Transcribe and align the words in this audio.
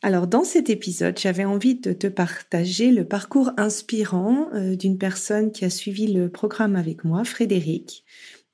Alors 0.00 0.28
dans 0.28 0.44
cet 0.44 0.70
épisode, 0.70 1.18
j'avais 1.18 1.44
envie 1.44 1.74
de 1.74 1.92
te 1.92 2.06
partager 2.06 2.92
le 2.92 3.04
parcours 3.04 3.50
inspirant 3.56 4.48
euh, 4.54 4.76
d'une 4.76 4.96
personne 4.96 5.50
qui 5.50 5.64
a 5.64 5.70
suivi 5.70 6.06
le 6.06 6.28
programme 6.28 6.76
avec 6.76 7.02
moi, 7.02 7.24
Frédéric, 7.24 8.04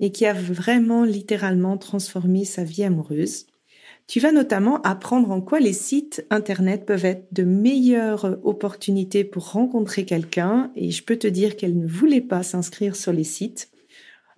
et 0.00 0.10
qui 0.10 0.24
a 0.24 0.32
vraiment 0.32 1.04
littéralement 1.04 1.76
transformé 1.76 2.46
sa 2.46 2.64
vie 2.64 2.82
amoureuse. 2.82 3.44
Tu 4.06 4.20
vas 4.20 4.32
notamment 4.32 4.80
apprendre 4.82 5.30
en 5.30 5.42
quoi 5.42 5.60
les 5.60 5.74
sites 5.74 6.26
Internet 6.30 6.86
peuvent 6.86 7.04
être 7.04 7.26
de 7.32 7.42
meilleures 7.42 8.38
opportunités 8.42 9.24
pour 9.24 9.52
rencontrer 9.52 10.06
quelqu'un, 10.06 10.72
et 10.76 10.90
je 10.90 11.04
peux 11.04 11.16
te 11.16 11.26
dire 11.26 11.56
qu'elle 11.56 11.78
ne 11.78 11.86
voulait 11.86 12.22
pas 12.22 12.42
s'inscrire 12.42 12.96
sur 12.96 13.12
les 13.12 13.24
sites. 13.24 13.70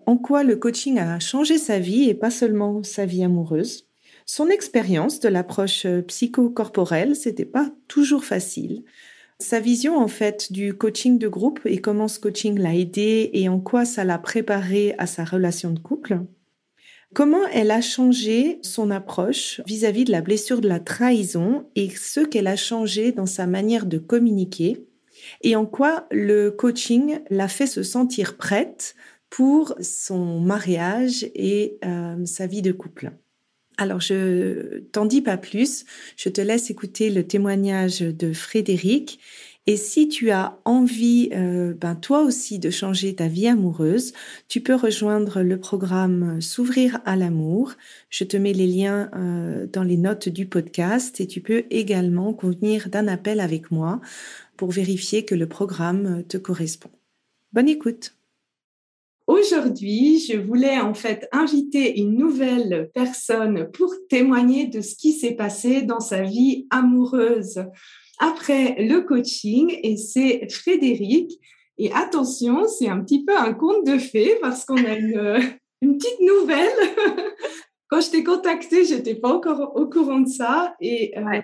En 0.06 0.16
quoi 0.16 0.42
le 0.42 0.56
coaching 0.56 0.98
a 0.98 1.20
changé 1.20 1.56
sa 1.58 1.78
vie 1.78 2.08
et 2.08 2.14
pas 2.14 2.30
seulement 2.30 2.82
sa 2.82 3.06
vie 3.06 3.22
amoureuse 3.22 3.85
son 4.26 4.48
expérience 4.48 5.20
de 5.20 5.28
l'approche 5.28 5.86
euh, 5.86 6.02
psychocorporelle, 6.02 7.14
c'était 7.14 7.44
pas 7.44 7.70
toujours 7.88 8.24
facile. 8.24 8.82
Sa 9.38 9.60
vision 9.60 9.96
en 9.96 10.08
fait 10.08 10.52
du 10.52 10.74
coaching 10.74 11.18
de 11.18 11.28
groupe 11.28 11.60
et 11.64 11.80
comment 11.80 12.08
ce 12.08 12.18
coaching 12.18 12.58
l'a 12.58 12.74
aidé 12.74 13.30
et 13.32 13.48
en 13.48 13.60
quoi 13.60 13.84
ça 13.84 14.02
l'a 14.02 14.18
préparé 14.18 14.94
à 14.98 15.06
sa 15.06 15.24
relation 15.24 15.70
de 15.70 15.78
couple. 15.78 16.20
Comment 17.14 17.46
elle 17.52 17.70
a 17.70 17.80
changé 17.80 18.58
son 18.62 18.90
approche 18.90 19.60
vis-à-vis 19.66 20.02
-vis 20.02 20.06
de 20.06 20.12
la 20.12 20.22
blessure 20.22 20.60
de 20.60 20.68
la 20.68 20.80
trahison 20.80 21.66
et 21.76 21.88
ce 21.90 22.20
qu'elle 22.20 22.48
a 22.48 22.56
changé 22.56 23.12
dans 23.12 23.26
sa 23.26 23.46
manière 23.46 23.86
de 23.86 23.98
communiquer 23.98 24.86
et 25.42 25.56
en 25.56 25.66
quoi 25.66 26.06
le 26.10 26.50
coaching 26.50 27.20
l'a 27.30 27.48
fait 27.48 27.66
se 27.66 27.82
sentir 27.82 28.36
prête 28.36 28.94
pour 29.30 29.74
son 29.80 30.40
mariage 30.40 31.24
et 31.34 31.78
euh, 31.84 32.24
sa 32.24 32.46
vie 32.46 32.62
de 32.62 32.72
couple. 32.72 33.12
Alors, 33.78 34.00
je 34.00 34.80
t'en 34.92 35.04
dis 35.04 35.20
pas 35.20 35.36
plus. 35.36 35.84
Je 36.16 36.28
te 36.28 36.40
laisse 36.40 36.70
écouter 36.70 37.10
le 37.10 37.26
témoignage 37.26 38.00
de 38.00 38.32
Frédéric. 38.32 39.20
Et 39.68 39.76
si 39.76 40.08
tu 40.08 40.30
as 40.30 40.58
envie, 40.64 41.28
euh, 41.32 41.74
ben 41.74 41.96
toi 41.96 42.22
aussi, 42.22 42.60
de 42.60 42.70
changer 42.70 43.16
ta 43.16 43.26
vie 43.26 43.48
amoureuse, 43.48 44.12
tu 44.48 44.60
peux 44.60 44.76
rejoindre 44.76 45.42
le 45.42 45.58
programme 45.58 46.40
S'ouvrir 46.40 47.00
à 47.04 47.16
l'amour. 47.16 47.72
Je 48.08 48.22
te 48.24 48.36
mets 48.36 48.52
les 48.52 48.68
liens 48.68 49.10
euh, 49.14 49.66
dans 49.66 49.82
les 49.82 49.96
notes 49.96 50.28
du 50.28 50.46
podcast 50.46 51.20
et 51.20 51.26
tu 51.26 51.40
peux 51.40 51.64
également 51.70 52.32
convenir 52.32 52.88
d'un 52.88 53.08
appel 53.08 53.40
avec 53.40 53.72
moi 53.72 54.00
pour 54.56 54.70
vérifier 54.70 55.24
que 55.24 55.34
le 55.34 55.48
programme 55.48 56.22
te 56.28 56.36
correspond. 56.36 56.90
Bonne 57.52 57.68
écoute. 57.68 58.15
Aujourd'hui, 59.26 60.20
je 60.20 60.38
voulais 60.38 60.78
en 60.78 60.94
fait 60.94 61.28
inviter 61.32 61.98
une 61.98 62.16
nouvelle 62.16 62.90
personne 62.94 63.68
pour 63.72 63.92
témoigner 64.08 64.66
de 64.66 64.80
ce 64.80 64.94
qui 64.94 65.12
s'est 65.12 65.34
passé 65.34 65.82
dans 65.82 65.98
sa 65.98 66.22
vie 66.22 66.68
amoureuse 66.70 67.64
après 68.18 68.76
le 68.78 69.00
coaching 69.00 69.78
et 69.82 69.96
c'est 69.96 70.48
Frédéric. 70.48 71.32
Et 71.76 71.92
attention, 71.92 72.66
c'est 72.68 72.88
un 72.88 73.00
petit 73.00 73.24
peu 73.24 73.36
un 73.36 73.52
conte 73.52 73.84
de 73.84 73.98
fées 73.98 74.38
parce 74.40 74.64
qu'on 74.64 74.84
a 74.84 74.94
une, 74.94 75.40
une 75.82 75.98
petite 75.98 76.20
nouvelle. 76.20 76.72
Quand 77.88 78.00
je 78.00 78.10
t'ai 78.10 78.24
contacté, 78.24 78.84
j'étais 78.84 79.16
pas 79.16 79.32
encore 79.32 79.72
au 79.74 79.86
courant 79.86 80.20
de 80.20 80.28
ça 80.28 80.76
et 80.80 81.16
euh, 81.18 81.40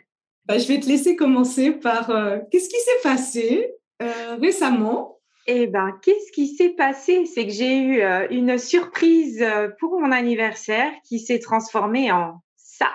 bah, 0.47 0.59
je 0.59 0.69
vais 0.69 0.81
te 0.81 0.87
laisser 0.87 1.17
commencer 1.17 1.73
par 1.73 2.11
euh, 2.11 2.39
qu'est-ce 2.51 2.69
qui 2.69 2.79
s'est 2.81 3.03
passé 3.03 3.75
euh, 4.03 4.37
récemment? 4.41 5.21
Eh 5.47 5.67
ben, 5.67 5.99
qu'est-ce 6.03 6.33
qui 6.33 6.49
s'est 6.49 6.71
passé? 6.71 7.27
C'est 7.27 7.47
que 7.47 7.53
j'ai 7.53 7.79
eu 7.79 8.01
euh, 8.01 8.27
une 8.31 8.59
surprise 8.59 9.43
euh, 9.43 9.69
pour 9.81 10.01
mon 10.01 10.13
anniversaire 10.13 10.93
qui 11.05 11.19
s'est 11.19 11.41
transformée 11.41 12.13
en 12.13 12.41
ça. 12.57 12.93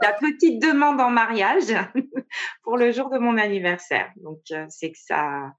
La 0.00 0.12
petite 0.12 0.60
demande 0.60 1.00
en 1.00 1.10
mariage 1.10 1.74
pour 2.62 2.76
le 2.76 2.90
jour 2.90 3.10
de 3.10 3.18
mon 3.18 3.38
anniversaire. 3.38 4.10
Donc, 4.16 4.40
euh, 4.50 4.66
c'est 4.68 4.90
que 4.90 4.98
ça, 4.98 5.52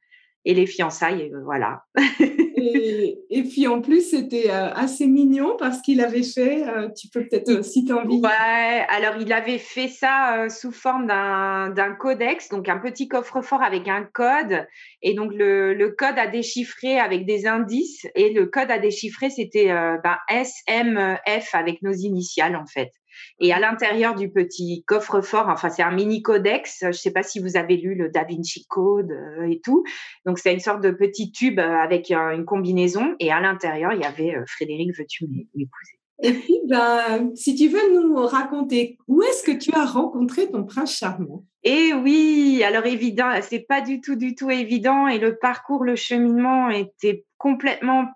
et 0.46 0.54
les 0.54 0.66
fiançailles, 0.66 1.32
euh, 1.34 1.42
voilà. 1.44 1.84
et, 2.20 3.44
puis 3.44 3.68
en 3.68 3.82
plus, 3.82 4.10
c'était 4.10 4.50
euh, 4.50 4.74
assez 4.74 5.08
mignon 5.08 5.56
parce 5.58 5.82
qu'il 5.82 6.02
avait 6.02 6.24
fait, 6.24 6.68
euh, 6.68 6.90
tu 6.90 7.08
peux 7.08 7.26
peut-être 7.26 7.64
si 7.64 7.86
tu 7.86 7.94
envie. 7.94 8.20
Ouais, 8.20 8.86
alors 8.90 9.22
il 9.22 9.32
avait 9.32 9.58
fait 9.58 9.88
ça 9.88 10.48
sous 10.50 10.72
forme 10.72 11.08
d'un 11.08 11.96
codex, 12.00 12.50
donc 12.50 12.68
un 12.68 12.78
petit 12.78 13.08
coffre-fort 13.08 13.62
avec 13.62 13.88
un 13.88 14.04
code. 14.04 14.68
Et 15.02 15.14
donc 15.14 15.34
le, 15.34 15.74
le, 15.74 15.92
code 15.92 16.18
à 16.18 16.28
déchiffrer 16.28 17.00
avec 17.00 17.26
des 17.26 17.48
indices. 17.48 18.06
Et 18.16 18.34
le 18.34 18.46
code 18.48 18.72
à 18.72 18.80
déchiffrer, 18.80 19.30
c'était 19.30 19.68
ben, 19.68 20.18
SMF 20.30 21.54
avec 21.54 21.82
nos 21.82 21.94
initiales 21.94 22.56
en 22.56 22.66
fait. 22.66 22.92
Et 23.40 23.54
à 23.54 23.60
l'intérieur 23.60 24.16
du 24.16 24.30
petit 24.32 24.84
coffre-fort, 24.86 25.48
enfin 25.50 25.70
c'est 25.70 25.84
un 25.84 25.92
mini 25.92 26.22
codex, 26.22 26.80
je 26.82 26.88
ne 26.88 26.92
sais 26.92 27.12
pas 27.12 27.24
si 27.24 27.40
vous 27.40 27.58
avez 27.58 27.78
lu 27.78 27.96
le 27.96 28.10
Da 28.10 28.24
Vinci 28.24 28.66
Code 28.68 29.12
euh, 29.12 29.50
et 29.50 29.60
tout. 29.62 29.84
Donc 30.26 30.40
c'est 30.40 30.54
une 30.54 30.60
sorte 30.60 30.82
de 30.82 30.92
petit 30.92 31.32
tube 31.32 31.60
euh, 31.60 31.78
avec 31.78 32.12
une 32.12 32.46
combinaison 32.46 33.16
et 33.20 33.32
à 33.32 33.40
l'intérieur 33.40 33.94
il 33.94 34.02
y 34.02 34.06
avait 34.06 34.36
euh, 34.36 34.44
Frédéric, 34.48 34.98
veux-tu 34.98 35.26
m'épouser? 35.26 36.00
Et 36.22 36.32
puis, 36.32 36.62
ben, 36.68 37.32
si 37.36 37.56
tu 37.56 37.68
veux 37.68 37.94
nous 37.94 38.16
raconter, 38.26 38.98
où 39.08 39.22
est-ce 39.24 39.44
que 39.44 39.52
tu 39.52 39.72
as 39.74 39.86
rencontré 39.86 40.50
ton 40.50 40.64
prince 40.64 40.96
charmant? 40.96 41.44
Eh 41.64 41.94
oui, 41.94 42.64
alors 42.66 42.86
évident, 42.86 43.30
c'est 43.42 43.66
pas 43.68 43.82
du 43.82 44.00
tout, 44.00 44.16
du 44.16 44.36
tout 44.36 44.50
évident. 44.50 45.08
Et 45.08 45.18
le 45.18 45.38
parcours, 45.38 45.84
le 45.84 45.96
cheminement 45.96 46.70
était 46.70 47.26
complètement, 47.38 48.08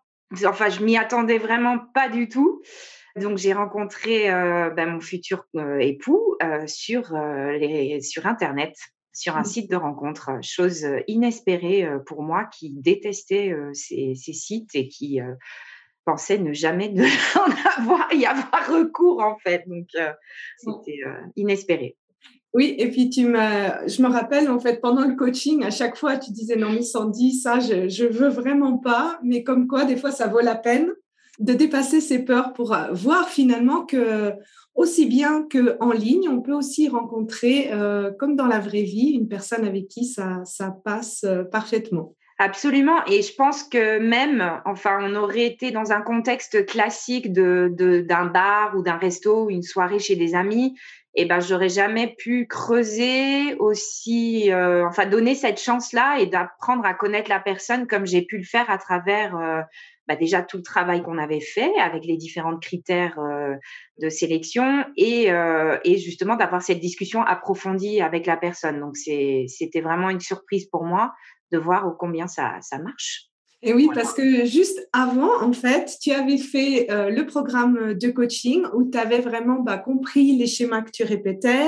enfin, 0.46 0.70
je 0.70 0.84
m'y 0.84 0.96
attendais 0.98 1.38
vraiment 1.38 1.80
pas 1.94 2.08
du 2.08 2.30
tout. 2.30 2.62
Donc 3.20 3.38
j'ai 3.38 3.54
rencontré 3.54 4.32
euh, 4.32 4.70
ben, 4.70 4.90
mon 4.90 5.00
futur 5.00 5.46
euh, 5.56 5.80
époux 5.80 6.36
euh, 6.44 6.66
sur 6.68 7.14
les 7.14 8.02
sur 8.02 8.26
internet, 8.26 8.76
sur 9.14 9.36
un 9.36 9.42
mmh. 9.42 9.46
site 9.46 9.72
de 9.72 9.76
rencontre, 9.76 10.32
chose 10.42 10.88
inespérée 11.08 11.88
pour 12.06 12.22
moi 12.22 12.46
qui 12.46 12.72
détestait 12.72 13.56
ces, 13.74 14.14
ces, 14.16 14.34
sites 14.34 14.76
et 14.76 14.88
qui 14.88 15.20
pensait 16.06 16.38
ne 16.38 16.54
jamais 16.54 16.94
en 17.36 17.82
avoir 17.82 18.14
y 18.14 18.26
avoir 18.26 18.68
recours 18.68 19.24
en 19.24 19.38
fait. 19.40 19.64
Donc 19.68 19.88
c'était 20.58 21.00
inespéré. 21.36 21.98
Oui, 22.54 22.76
et 22.78 22.90
puis 22.90 23.10
tu 23.10 23.24
je 23.24 24.02
me 24.02 24.08
rappelle 24.08 24.50
en 24.50 24.60
fait 24.60 24.80
pendant 24.82 25.06
le 25.06 25.16
coaching, 25.16 25.64
à 25.64 25.72
chaque 25.72 25.98
fois 25.98 26.18
tu 26.18 26.32
disais 26.32 26.56
non 26.56 26.72
mais 26.72 26.84
Sandy, 26.84 27.34
ça 27.34 27.60
je, 27.60 27.90
je 27.90 28.06
veux 28.06 28.30
vraiment 28.30 28.78
pas, 28.78 29.20
mais 29.24 29.44
comme 29.44 29.68
quoi 29.68 29.86
des 29.86 29.98
fois 29.98 30.12
ça 30.12 30.28
vaut 30.28 30.40
la 30.40 30.56
peine 30.56 30.92
de 31.40 31.54
dépasser 31.54 32.02
ses 32.02 32.24
peurs 32.24 32.54
pour 32.54 32.74
euh, 32.74 32.92
voir 32.92 33.30
finalement 33.30 33.86
que 33.86 34.34
aussi 34.76 35.08
bien 35.08 35.48
qu'en 35.52 35.92
ligne, 35.92 36.30
on 36.30 36.42
peut 36.42 36.54
aussi 36.54 36.88
rencontrer, 36.88 37.72
euh, 37.72 38.12
comme 38.12 38.36
dans 38.36 38.46
la 38.46 38.60
vraie 38.60 38.84
vie, 38.84 39.12
une 39.20 39.28
personne 39.28 39.66
avec 39.66 39.88
qui 39.88 40.06
ça, 40.06 40.42
ça 40.46 40.76
passe 40.84 41.24
euh, 41.24 41.44
parfaitement. 41.44 42.14
Absolument. 42.40 43.04
Et 43.08 43.24
je 43.24 43.34
pense 43.34 43.64
que 43.64 43.98
même, 43.98 44.62
enfin, 44.66 45.00
on 45.02 45.16
aurait 45.16 45.46
été 45.46 45.72
dans 45.72 45.92
un 45.92 46.02
contexte 46.02 46.68
classique 46.68 47.34
de, 47.34 47.74
d'un 48.08 48.26
bar 48.26 48.76
ou 48.78 48.84
d'un 48.84 48.98
resto 48.98 49.46
ou 49.46 49.50
une 49.50 49.64
soirée 49.64 49.98
chez 49.98 50.16
des 50.16 50.36
amis. 50.36 50.76
Et 51.16 51.24
eh 51.24 51.26
ben, 51.26 51.40
j'aurais 51.40 51.70
jamais 51.70 52.14
pu 52.16 52.46
creuser 52.46 53.56
aussi, 53.56 54.52
enfin, 54.54 55.08
donner 55.08 55.34
cette 55.34 55.60
chance-là 55.60 56.20
et 56.20 56.28
d'apprendre 56.28 56.86
à 56.86 56.94
connaître 56.94 57.32
la 57.32 57.40
personne 57.40 57.88
comme 57.88 58.06
j'ai 58.06 58.22
pu 58.22 58.38
le 58.38 58.44
faire 58.44 58.70
à 58.70 58.78
travers 58.78 59.66
bah 60.08 60.16
déjà 60.16 60.42
tout 60.42 60.58
le 60.58 60.64
travail 60.64 61.04
qu'on 61.04 61.18
avait 61.18 61.42
fait 61.42 61.72
avec 61.80 62.06
les 62.06 62.18
différents 62.18 62.58
critères 62.58 63.20
euh, 63.20 63.56
de 64.02 64.10
sélection 64.10 64.86
et, 64.96 65.32
euh, 65.32 65.78
et 65.84 65.98
justement 65.98 66.36
d'avoir 66.36 66.62
cette 66.62 66.80
discussion 66.80 67.22
approfondie 67.24 68.02
avec 68.02 68.26
la 68.26 68.38
personne. 68.38 68.80
Donc 68.80 68.96
c'était 68.96 69.82
vraiment 69.82 70.10
une 70.10 70.22
surprise 70.22 70.68
pour 70.68 70.86
moi 70.86 71.14
de 71.52 71.58
voir 71.58 71.96
combien 71.98 72.28
ça, 72.28 72.58
ça 72.62 72.80
marche. 72.80 73.28
Et 73.64 73.74
oui, 73.74 73.90
parce 73.94 74.14
que 74.14 74.46
juste 74.46 74.88
avant, 74.94 75.42
en 75.42 75.52
fait, 75.52 75.98
tu 76.00 76.12
avais 76.12 76.38
fait 76.38 76.92
euh, 76.92 77.10
le 77.10 77.26
programme 77.26 77.96
de 77.96 78.10
coaching 78.10 78.64
où 78.76 78.88
tu 78.90 78.98
avais 79.00 79.20
vraiment 79.20 79.60
bah, 79.62 79.80
compris 79.80 80.38
les 80.38 80.46
schémas 80.46 80.84
que 80.84 80.92
tu 80.92 81.04
répétais, 81.04 81.66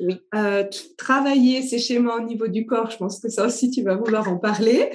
oui. 0.00 0.16
euh, 0.34 0.64
travailler 0.96 1.62
ces 1.62 1.78
schémas 1.78 2.16
au 2.16 2.24
niveau 2.24 2.48
du 2.48 2.66
corps. 2.66 2.90
Je 2.90 2.96
pense 2.96 3.20
que 3.20 3.28
ça 3.28 3.46
aussi, 3.46 3.70
tu 3.70 3.82
vas 3.82 3.94
vouloir 3.94 4.28
en 4.28 4.36
parler. 4.36 4.90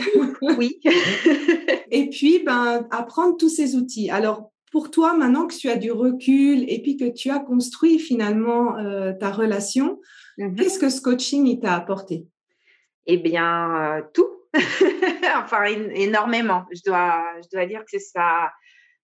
Oui. 0.57 0.81
et 1.93 2.09
puis, 2.09 2.43
ben, 2.43 2.87
apprendre 2.89 3.37
tous 3.37 3.49
ces 3.49 3.75
outils. 3.75 4.09
Alors, 4.09 4.51
pour 4.71 4.89
toi, 4.89 5.13
maintenant 5.13 5.45
que 5.45 5.53
tu 5.53 5.69
as 5.69 5.75
du 5.75 5.91
recul 5.91 6.65
et 6.67 6.81
puis 6.81 6.97
que 6.97 7.05
tu 7.05 7.29
as 7.29 7.37
construit 7.37 7.99
finalement 7.99 8.75
euh, 8.79 9.13
ta 9.13 9.29
relation, 9.29 9.99
mm-hmm. 10.39 10.55
qu'est-ce 10.55 10.79
que 10.79 10.89
ce 10.89 11.01
coaching 11.01 11.59
t'a 11.59 11.75
apporté? 11.75 12.25
Eh 13.05 13.17
bien, 13.17 13.97
euh, 13.97 14.01
tout 14.11 14.27
enfin, 15.35 15.65
énormément. 15.65 16.65
Je 16.73 16.81
dois, 16.83 17.23
je 17.43 17.55
dois 17.55 17.67
dire 17.67 17.83
que 17.91 17.99
ça, 17.99 18.51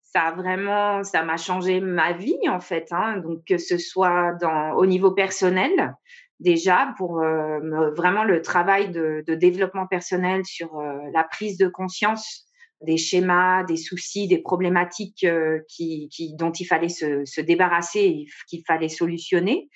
ça 0.02 0.22
a 0.22 0.32
vraiment, 0.32 1.02
ça 1.02 1.24
m'a 1.24 1.36
changé 1.36 1.80
ma 1.80 2.12
vie 2.12 2.48
en 2.48 2.60
fait. 2.60 2.86
Hein. 2.92 3.18
Donc 3.18 3.44
que 3.44 3.58
ce 3.58 3.78
soit 3.78 4.32
dans, 4.40 4.74
au 4.74 4.86
niveau 4.86 5.10
personnel, 5.10 5.94
déjà 6.40 6.94
pour 6.98 7.20
euh, 7.20 7.58
vraiment 7.96 8.22
le 8.22 8.42
travail 8.42 8.90
de, 8.90 9.24
de, 9.26 9.34
développement 9.34 9.86
personnel 9.86 10.44
sur 10.44 10.78
euh, 10.78 10.98
la 11.12 11.24
prise 11.24 11.58
de 11.58 11.68
conscience 11.68 12.46
des 12.82 12.96
schémas, 12.96 13.64
des 13.64 13.76
soucis, 13.76 14.28
des 14.28 14.38
problématiques 14.38 15.24
euh, 15.24 15.60
qui, 15.68 16.08
qui, 16.10 16.34
dont 16.34 16.52
il 16.52 16.64
fallait 16.64 16.88
se, 16.88 17.24
se 17.24 17.40
débarrasser, 17.40 18.26
qu'il 18.48 18.62
fallait 18.66 18.88
solutionner. 18.88 19.68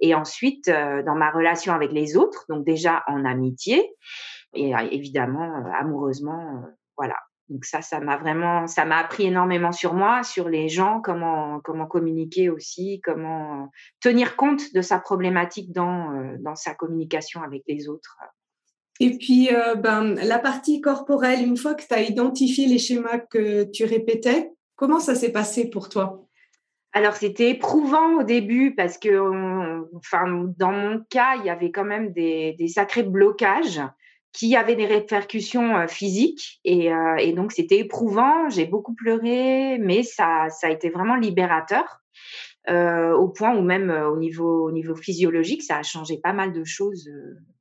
Et 0.00 0.14
ensuite, 0.14 0.66
dans 0.68 1.14
ma 1.14 1.30
relation 1.30 1.72
avec 1.72 1.90
les 1.90 2.18
autres, 2.18 2.44
donc 2.50 2.66
déjà 2.66 3.02
en 3.06 3.24
amitié, 3.24 3.82
et 4.56 4.74
euh, 4.74 4.88
évidemment 4.90 5.58
euh, 5.58 5.70
amoureusement 5.78 6.64
euh, 6.64 6.68
voilà 6.96 7.16
donc 7.48 7.64
ça 7.64 7.82
ça 7.82 8.00
m'a 8.00 8.16
vraiment 8.16 8.66
ça 8.66 8.84
m'a 8.84 8.98
appris 8.98 9.26
énormément 9.26 9.72
sur 9.72 9.94
moi 9.94 10.22
sur 10.24 10.48
les 10.48 10.68
gens 10.68 11.00
comment 11.00 11.60
comment 11.60 11.86
communiquer 11.86 12.50
aussi 12.50 13.00
comment 13.04 13.70
tenir 14.00 14.36
compte 14.36 14.74
de 14.74 14.80
sa 14.80 14.98
problématique 14.98 15.72
dans 15.72 16.36
dans 16.40 16.56
sa 16.56 16.74
communication 16.74 17.42
avec 17.42 17.62
les 17.68 17.88
autres 17.88 18.16
et 19.00 19.18
puis, 19.18 19.50
ben, 19.78 20.14
la 20.14 20.38
partie 20.38 20.80
corporelle, 20.80 21.46
une 21.46 21.56
fois 21.56 21.74
que 21.74 21.86
tu 21.86 21.94
as 21.94 22.02
identifié 22.02 22.66
les 22.66 22.78
schémas 22.78 23.18
que 23.18 23.64
tu 23.70 23.84
répétais, 23.84 24.50
comment 24.74 25.00
ça 25.00 25.14
s'est 25.14 25.32
passé 25.32 25.68
pour 25.68 25.88
toi? 25.88 26.26
Alors 26.92 27.14
c'était 27.14 27.50
éprouvant 27.50 28.20
au 28.20 28.22
début 28.22 28.74
parce 28.74 28.96
que, 28.96 29.90
enfin, 29.94 30.50
dans 30.56 30.72
mon 30.72 31.02
cas, 31.10 31.36
il 31.36 31.44
y 31.44 31.50
avait 31.50 31.70
quand 31.70 31.84
même 31.84 32.10
des, 32.14 32.56
sacrés 32.68 33.02
blocages 33.02 33.82
qui 34.32 34.56
avait 34.56 34.76
des 34.76 34.86
répercussions 34.86 35.76
euh, 35.76 35.86
physiques 35.86 36.60
et, 36.64 36.92
euh, 36.92 37.16
et 37.16 37.32
donc 37.32 37.52
c'était 37.52 37.78
éprouvant. 37.78 38.48
J'ai 38.48 38.64
beaucoup 38.64 38.94
pleuré, 38.94 39.78
mais 39.78 40.02
ça, 40.02 40.48
ça 40.48 40.68
a 40.68 40.70
été 40.70 40.88
vraiment 40.88 41.16
libérateur. 41.16 42.02
Euh, 42.68 43.12
au 43.12 43.28
point 43.28 43.54
où 43.54 43.62
même 43.62 43.90
euh, 43.90 44.08
au 44.08 44.16
niveau 44.72 44.94
physiologique, 44.96 45.62
ça 45.62 45.76
a 45.76 45.82
changé 45.82 46.18
pas 46.18 46.32
mal 46.32 46.52
de 46.52 46.64
choses 46.64 47.10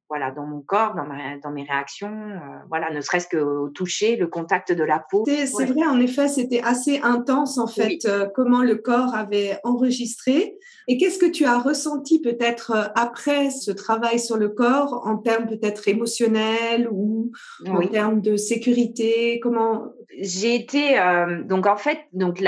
voilà, 0.09 0.31
dans 0.31 0.45
mon 0.45 0.61
corps, 0.61 0.93
dans, 0.95 1.05
ma, 1.05 1.37
dans 1.43 1.51
mes 1.51 1.63
réactions, 1.63 2.07
euh, 2.09 2.37
voilà, 2.69 2.91
ne 2.91 3.01
serait-ce 3.01 3.27
qu'au 3.27 3.69
toucher, 3.69 4.15
le 4.15 4.27
contact 4.27 4.71
de 4.71 4.83
la 4.83 4.99
peau. 4.99 5.23
C'est 5.25 5.65
vrai, 5.65 5.85
en 5.85 5.99
effet, 5.99 6.27
c'était 6.27 6.61
assez 6.61 6.99
intense, 7.01 7.57
en 7.57 7.67
fait, 7.67 8.05
euh, 8.05 8.27
comment 8.35 8.61
le 8.61 8.75
corps 8.75 9.15
avait 9.15 9.57
enregistré. 9.63 10.54
Et 10.87 10.97
qu'est-ce 10.97 11.17
que 11.17 11.25
tu 11.25 11.45
as 11.45 11.59
ressenti 11.59 12.21
peut-être 12.21 12.71
euh, 12.71 12.83
après 12.95 13.49
ce 13.49 13.71
travail 13.71 14.19
sur 14.19 14.37
le 14.37 14.49
corps, 14.49 15.01
en 15.05 15.17
termes 15.17 15.47
peut-être 15.47 15.87
émotionnels 15.87 16.87
ou 16.91 17.31
en 17.67 17.85
termes 17.87 18.21
de 18.21 18.37
sécurité? 18.37 19.39
Comment? 19.41 19.93
J'ai 20.17 20.55
été, 20.55 20.97
donc 21.45 21.67
en 21.67 21.75
fait, 21.75 21.99
donc 22.13 22.39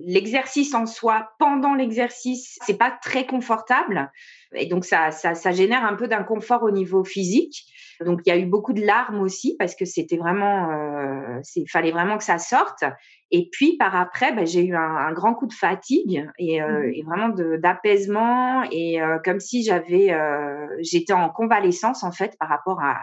l'exercice 0.00 0.72
le, 0.72 0.78
en 0.78 0.86
soi, 0.86 1.28
pendant 1.38 1.74
l'exercice, 1.74 2.58
c'est 2.66 2.76
pas 2.76 2.90
très 3.02 3.24
confortable. 3.24 4.10
Et 4.54 4.66
donc, 4.66 4.84
ça, 4.84 5.10
ça, 5.10 5.34
ça 5.34 5.52
génère 5.52 5.84
un 5.84 5.94
peu 5.94 6.08
d'inconfort 6.08 6.62
au 6.62 6.70
niveau 6.70 7.04
physique. 7.04 7.64
Donc, 8.00 8.20
il 8.26 8.30
y 8.30 8.32
a 8.32 8.38
eu 8.38 8.46
beaucoup 8.46 8.72
de 8.72 8.84
larmes 8.84 9.20
aussi 9.20 9.56
parce 9.58 9.74
que 9.74 9.84
c'était 9.84 10.16
vraiment, 10.16 10.70
euh, 10.70 11.40
il 11.56 11.68
fallait 11.68 11.92
vraiment 11.92 12.18
que 12.18 12.24
ça 12.24 12.38
sorte. 12.38 12.84
Et 13.30 13.48
puis, 13.50 13.76
par 13.76 13.96
après, 13.96 14.32
ben, 14.32 14.46
j'ai 14.46 14.64
eu 14.64 14.74
un, 14.74 14.96
un, 14.96 15.12
grand 15.12 15.34
coup 15.34 15.46
de 15.46 15.52
fatigue 15.52 16.28
et, 16.38 16.62
euh, 16.62 16.68
mmh 16.68 16.92
et 16.94 17.02
vraiment 17.02 17.28
d'apaisement 17.28 18.62
et 18.70 19.00
euh, 19.00 19.18
comme 19.24 19.40
si 19.40 19.64
j'avais, 19.64 20.12
euh, 20.12 20.66
j'étais 20.80 21.12
en 21.12 21.28
convalescence 21.30 22.04
en 22.04 22.12
fait 22.12 22.36
par 22.38 22.48
rapport 22.48 22.80
à, 22.80 22.96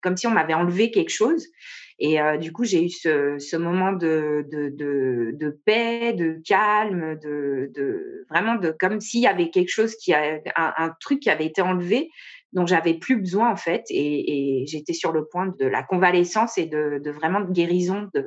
comme 0.00 0.16
si 0.16 0.26
on 0.26 0.30
m'avait 0.30 0.54
enlevé 0.54 0.90
quelque 0.90 1.10
chose. 1.10 1.46
Et 1.98 2.20
euh, 2.20 2.36
du 2.36 2.52
coup, 2.52 2.64
j'ai 2.64 2.84
eu 2.84 2.90
ce, 2.90 3.38
ce 3.38 3.56
moment 3.56 3.92
de, 3.92 4.46
de, 4.52 4.68
de, 4.68 5.30
de, 5.32 5.60
paix, 5.64 6.12
de 6.12 6.40
calme, 6.46 7.18
de, 7.22 7.70
de 7.74 8.26
vraiment 8.28 8.56
de 8.56 8.70
comme 8.70 9.00
s'il 9.00 9.22
y 9.22 9.26
avait 9.26 9.48
quelque 9.48 9.70
chose 9.70 9.94
qui 9.96 10.12
a 10.12 10.40
un, 10.56 10.74
un, 10.76 10.94
truc 11.00 11.20
qui 11.20 11.30
avait 11.30 11.46
été 11.46 11.62
enlevé 11.62 12.10
dont 12.56 12.66
j'avais 12.66 12.94
plus 12.94 13.20
besoin 13.20 13.52
en 13.52 13.56
fait. 13.56 13.84
Et, 13.90 14.62
et 14.62 14.66
j'étais 14.66 14.94
sur 14.94 15.12
le 15.12 15.26
point 15.26 15.54
de 15.58 15.66
la 15.66 15.82
convalescence 15.82 16.56
et 16.56 16.64
de, 16.64 16.98
de 17.04 17.10
vraiment 17.10 17.40
de 17.40 17.52
guérison 17.52 18.08
de, 18.14 18.24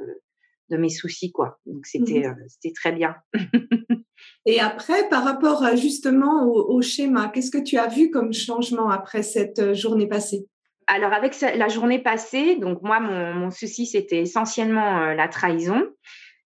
de 0.69 0.77
mes 0.77 0.89
soucis 0.89 1.31
quoi. 1.31 1.59
Donc 1.65 1.85
c'était 1.87 2.27
mmh. 2.29 2.73
très 2.75 2.91
bien. 2.91 3.15
et 4.45 4.59
après, 4.59 5.09
par 5.09 5.23
rapport 5.23 5.75
justement 5.75 6.45
au, 6.45 6.75
au 6.75 6.81
schéma, 6.81 7.29
qu'est-ce 7.33 7.51
que 7.51 7.61
tu 7.61 7.77
as 7.77 7.87
vu 7.87 8.11
comme 8.11 8.31
changement 8.31 8.91
après 8.91 9.23
cette 9.23 9.73
journée 9.73 10.07
passée? 10.07 10.47
Alors 10.85 11.13
avec 11.13 11.39
la 11.41 11.67
journée 11.67 11.99
passée, 11.99 12.55
donc 12.55 12.81
moi 12.83 12.99
mon, 12.99 13.49
souci 13.49 13.87
c'était 13.87 14.21
essentiellement 14.21 14.99
euh, 14.99 15.13
la 15.15 15.27
trahison. 15.27 15.83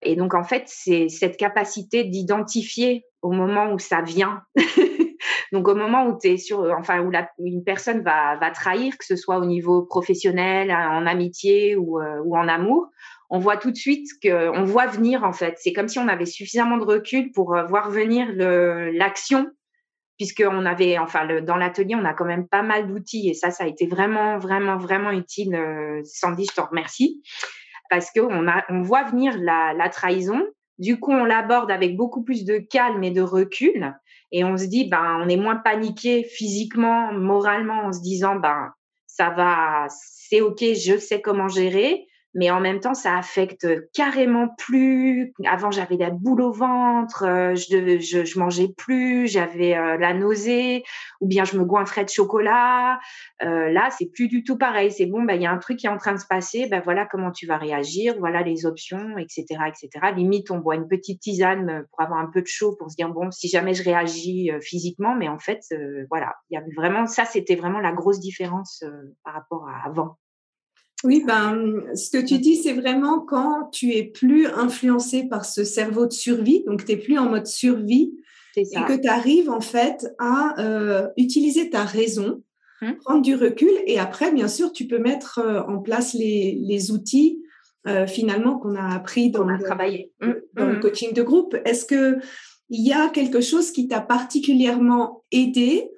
Et 0.01 0.15
donc 0.15 0.33
en 0.33 0.43
fait 0.43 0.63
c'est 0.65 1.09
cette 1.09 1.37
capacité 1.37 2.03
d'identifier 2.03 3.03
au 3.21 3.31
moment 3.31 3.71
où 3.71 3.77
ça 3.77 4.01
vient. 4.01 4.41
donc 5.51 5.67
au 5.67 5.75
moment 5.75 6.07
où 6.07 6.17
tu 6.19 6.37
sur, 6.37 6.59
enfin 6.77 7.01
où 7.01 7.11
une 7.39 7.63
personne 7.63 8.01
va, 8.01 8.35
va 8.37 8.51
trahir, 8.51 8.97
que 8.97 9.05
ce 9.05 9.15
soit 9.15 9.37
au 9.37 9.45
niveau 9.45 9.83
professionnel, 9.83 10.71
en 10.71 11.05
amitié 11.05 11.75
ou, 11.75 11.99
euh, 11.99 12.21
ou 12.25 12.37
en 12.37 12.47
amour, 12.47 12.89
on 13.29 13.39
voit 13.39 13.57
tout 13.57 13.71
de 13.71 13.77
suite 13.77 14.07
que 14.21 14.49
on 14.49 14.63
voit 14.63 14.87
venir 14.87 15.23
en 15.23 15.33
fait. 15.33 15.55
C'est 15.57 15.73
comme 15.73 15.87
si 15.87 15.99
on 15.99 16.07
avait 16.07 16.25
suffisamment 16.25 16.77
de 16.77 16.85
recul 16.85 17.31
pour 17.31 17.55
euh, 17.55 17.63
voir 17.63 17.89
venir 17.89 18.27
l'action 18.33 19.47
puisqu'on 20.17 20.65
avait, 20.65 20.97
enfin, 20.97 21.41
dans 21.41 21.57
l'atelier, 21.57 21.95
on 21.95 22.03
a 22.03 22.13
quand 22.13 22.25
même 22.25 22.47
pas 22.47 22.63
mal 22.63 22.87
d'outils 22.87 23.29
et 23.29 23.33
ça, 23.35 23.51
ça 23.51 23.65
a 23.65 23.67
été 23.67 23.85
vraiment, 23.85 24.39
vraiment, 24.39 24.77
vraiment 24.77 25.11
utile. 25.11 25.53
Euh, 25.53 26.01
Sandy, 26.05 26.47
je 26.49 26.55
t'en 26.55 26.65
remercie 26.65 27.21
parce 27.89 28.11
qu'on 28.11 28.47
on 28.69 28.81
voit 28.81 29.03
venir 29.03 29.37
la, 29.37 29.73
la 29.73 29.89
trahison. 29.89 30.41
Du 30.79 30.99
coup, 30.99 31.11
on 31.11 31.23
l'aborde 31.23 31.71
avec 31.71 31.95
beaucoup 31.95 32.23
plus 32.23 32.45
de 32.45 32.57
calme 32.57 33.03
et 33.03 33.11
de 33.11 33.21
recul 33.21 33.95
et 34.31 34.43
on 34.43 34.57
se 34.57 34.65
dit, 34.65 34.89
ben, 34.89 35.21
on 35.23 35.29
est 35.29 35.37
moins 35.37 35.55
paniqué 35.55 36.23
physiquement, 36.23 37.11
moralement, 37.13 37.85
en 37.85 37.93
se 37.93 38.01
disant, 38.01 38.35
ben, 38.35 38.71
ça 39.07 39.29
va, 39.29 39.87
c'est 39.89 40.41
ok, 40.41 40.59
je 40.59 40.97
sais 40.97 41.21
comment 41.21 41.47
gérer 41.47 42.05
mais 42.37 42.51
en 42.51 42.59
même 42.59 42.79
temps, 42.79 42.93
ça 42.93 43.17
affecte 43.17 43.67
carrément 43.93 44.47
plus. 44.59 45.33
Avant, 45.45 45.71
j'avais 45.71 45.97
la 45.97 46.11
boule 46.11 46.41
au 46.41 46.51
ventre, 46.51 47.23
euh, 47.23 47.55
je, 47.55 48.39
mangeais 48.39 48.69
plus, 48.77 49.27
j'avais 49.27 49.75
euh, 49.75 49.97
la 49.97 50.13
nausée, 50.13 50.83
ou 51.19 51.27
bien 51.27 51.45
je 51.45 51.57
me 51.57 51.65
goinfrais 51.65 52.05
de 52.05 52.09
chocolat. 52.09 52.99
Euh, 53.41 53.71
là, 53.71 53.89
c'est 53.89 54.11
plus 54.13 54.27
du 54.27 54.43
tout 54.43 54.55
pareil. 54.55 54.91
C'est 54.91 55.07
bon, 55.07 55.23
bah, 55.23 55.33
il 55.33 55.41
y 55.41 55.47
a 55.47 55.51
un 55.51 55.57
truc 55.57 55.77
qui 55.77 55.87
est 55.87 55.89
en 55.89 55.97
train 55.97 56.13
de 56.13 56.19
se 56.19 56.27
passer. 56.27 56.67
Ben 56.69 56.79
voilà 56.79 57.07
comment 57.07 57.31
tu 57.31 57.47
vas 57.47 57.57
réagir, 57.57 58.15
voilà 58.19 58.43
les 58.43 58.67
options, 58.67 59.17
etc., 59.17 59.45
etc. 59.67 59.89
Limite, 60.15 60.51
on 60.51 60.59
boit 60.59 60.75
une 60.75 60.87
petite 60.87 61.19
tisane 61.19 61.87
pour 61.89 62.01
avoir 62.01 62.19
un 62.19 62.27
peu 62.27 62.43
de 62.43 62.47
chaud, 62.47 62.75
pour 62.77 62.91
se 62.91 62.95
dire 62.95 63.09
bon, 63.09 63.31
si 63.31 63.47
jamais 63.47 63.73
je 63.73 63.83
réagis 63.83 64.51
physiquement, 64.61 65.15
mais 65.15 65.27
en 65.27 65.39
fait, 65.39 65.61
voilà, 66.09 66.35
il 66.51 66.53
y 66.53 66.57
avait 66.57 66.73
vraiment 66.75 67.07
ça, 67.07 67.25
c'était 67.25 67.55
vraiment 67.55 67.79
la 67.79 67.93
grosse 67.93 68.19
différence 68.19 68.83
par 69.23 69.33
rapport 69.33 69.67
à 69.67 69.87
avant. 69.87 70.17
Oui, 71.03 71.23
ben, 71.25 71.83
ce 71.95 72.09
que 72.09 72.23
tu 72.23 72.39
dis, 72.39 72.55
c'est 72.55 72.73
vraiment 72.73 73.19
quand 73.19 73.69
tu 73.71 73.91
es 73.91 74.03
plus 74.03 74.47
influencé 74.47 75.27
par 75.27 75.45
ce 75.45 75.63
cerveau 75.63 76.07
de 76.07 76.13
survie, 76.13 76.63
donc 76.65 76.85
tu 76.85 76.91
n'es 76.91 76.97
plus 76.97 77.17
en 77.17 77.29
mode 77.29 77.45
survie, 77.45 78.13
et 78.55 78.63
que 78.63 78.99
tu 78.99 79.07
arrives 79.07 79.51
en 79.51 79.61
fait 79.61 80.07
à 80.17 80.59
euh, 80.59 81.07
utiliser 81.15 81.69
ta 81.69 81.83
raison, 81.83 82.41
hum. 82.81 82.95
prendre 83.05 83.21
du 83.21 83.35
recul, 83.35 83.71
et 83.85 83.99
après, 83.99 84.31
bien 84.31 84.47
sûr, 84.47 84.71
tu 84.71 84.87
peux 84.87 84.97
mettre 84.97 85.39
euh, 85.39 85.61
en 85.67 85.79
place 85.79 86.13
les, 86.13 86.57
les 86.59 86.91
outils 86.91 87.43
euh, 87.87 88.07
finalement 88.07 88.57
qu'on 88.57 88.75
a 88.75 88.95
appris 88.95 89.29
dans, 89.29 89.43
le, 89.43 89.55
hum, 90.21 90.35
le 90.55 90.63
hum. 90.63 90.79
coaching 90.79 91.13
de 91.13 91.21
groupe. 91.21 91.55
Est-ce 91.63 91.85
que 91.85 92.17
il 92.69 92.85
y 92.85 92.91
a 92.91 93.07
quelque 93.09 93.39
chose 93.39 93.71
qui 93.71 93.87
t'a 93.87 94.01
particulièrement 94.01 95.23
aidé 95.31 95.89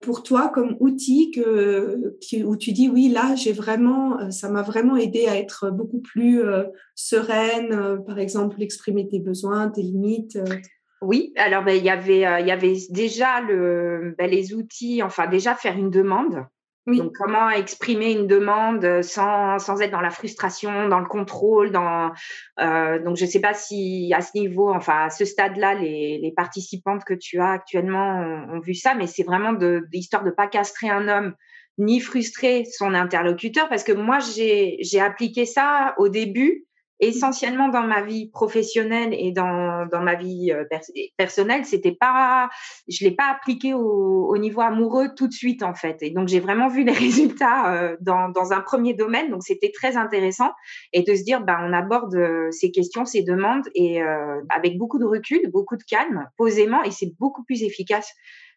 pour 0.00 0.22
toi 0.22 0.48
comme 0.48 0.76
outil 0.80 1.30
que, 1.30 2.16
où 2.44 2.56
tu 2.56 2.72
dis 2.72 2.88
oui 2.88 3.08
là 3.08 3.34
j'ai 3.34 3.52
vraiment 3.52 4.20
euh, 4.20 4.30
ça 4.30 4.50
m'a 4.50 4.62
vraiment 4.62 4.96
aidé 4.96 5.26
à 5.26 5.36
être 5.36 5.70
beaucoup 5.70 6.00
plus 6.00 6.42
euh, 6.42 6.64
sereine 6.94 7.72
euh, 7.72 7.96
par 7.96 8.18
exemple 8.18 8.62
exprimer 8.62 9.08
tes 9.08 9.20
besoins 9.20 9.70
tes 9.70 9.82
limites 9.82 10.38
oui 11.00 11.32
alors 11.36 11.64
ben, 11.64 11.76
il 11.76 11.84
y 11.84 11.90
avait 11.90 12.76
déjà 12.90 13.40
le 13.40 14.14
ben, 14.18 14.30
les 14.30 14.54
outils 14.54 15.02
enfin 15.02 15.26
déjà 15.26 15.54
faire 15.54 15.76
une 15.76 15.90
demande 15.90 16.44
Donc, 16.86 17.12
comment 17.16 17.50
exprimer 17.50 18.12
une 18.12 18.28
demande 18.28 19.02
sans, 19.02 19.58
sans, 19.58 19.80
être 19.80 19.90
dans 19.90 20.00
la 20.00 20.10
frustration, 20.10 20.88
dans 20.88 21.00
le 21.00 21.06
contrôle, 21.06 21.72
dans 21.72 22.12
euh, 22.60 23.00
donc 23.00 23.16
je 23.16 23.24
ne 23.24 23.30
sais 23.30 23.40
pas 23.40 23.54
si 23.54 24.12
à 24.14 24.20
ce 24.20 24.38
niveau, 24.38 24.72
enfin 24.72 25.06
à 25.06 25.10
ce 25.10 25.24
stade-là, 25.24 25.74
les, 25.74 26.18
les, 26.18 26.32
participantes 26.32 27.04
que 27.04 27.14
tu 27.14 27.40
as 27.40 27.50
actuellement 27.50 28.20
ont, 28.52 28.60
vu 28.60 28.74
ça, 28.74 28.94
mais 28.94 29.08
c'est 29.08 29.24
vraiment 29.24 29.52
de, 29.52 29.84
de 29.92 30.24
de 30.24 30.30
pas 30.30 30.46
castrer 30.46 30.88
un 30.88 31.08
homme 31.08 31.34
ni 31.78 32.00
frustrer 32.00 32.64
son 32.64 32.94
interlocuteur, 32.94 33.68
parce 33.68 33.82
que 33.82 33.92
moi 33.92 34.18
j'ai 34.20 35.00
appliqué 35.00 35.44
ça 35.44 35.94
au 35.98 36.08
début 36.08 36.65
essentiellement 37.00 37.68
dans 37.68 37.82
ma 37.82 38.02
vie 38.02 38.28
professionnelle 38.30 39.12
et 39.12 39.32
dans, 39.32 39.86
dans 39.86 40.00
ma 40.00 40.14
vie 40.14 40.52
euh, 40.52 40.64
personnelle, 41.16 41.64
c'était 41.64 41.92
pas, 41.92 42.48
je 42.88 43.04
l'ai 43.04 43.10
pas 43.10 43.30
appliqué 43.30 43.74
au, 43.74 44.26
au, 44.28 44.38
niveau 44.38 44.62
amoureux 44.62 45.08
tout 45.14 45.28
de 45.28 45.32
suite 45.32 45.62
en 45.62 45.74
fait. 45.74 45.98
Et 46.00 46.10
donc 46.10 46.28
j'ai 46.28 46.40
vraiment 46.40 46.68
vu 46.68 46.84
les 46.84 46.92
résultats 47.06 47.74
euh, 47.74 47.96
dans, 48.00 48.28
dans 48.30 48.52
un 48.52 48.60
premier 48.60 48.94
domaine, 48.94 49.30
donc 49.30 49.42
c'était 49.42 49.72
très 49.72 49.96
intéressant. 49.96 50.50
Et 50.92 51.02
de 51.02 51.14
se 51.14 51.22
dire, 51.22 51.42
ben 51.42 51.58
on 51.62 51.72
aborde 51.72 52.14
euh, 52.14 52.50
ces 52.50 52.70
questions, 52.70 53.04
ces 53.04 53.22
demandes 53.22 53.64
et 53.74 54.00
avec 54.48 54.78
beaucoup 54.78 54.98
de 54.98 55.04
recul, 55.04 55.40
beaucoup 55.50 55.76
de 55.76 55.82
calme, 55.82 56.28
posément. 56.36 56.82
Et 56.82 56.90
c'est 56.90 57.12
beaucoup 57.18 57.44
plus 57.44 57.62
efficace 57.62 58.12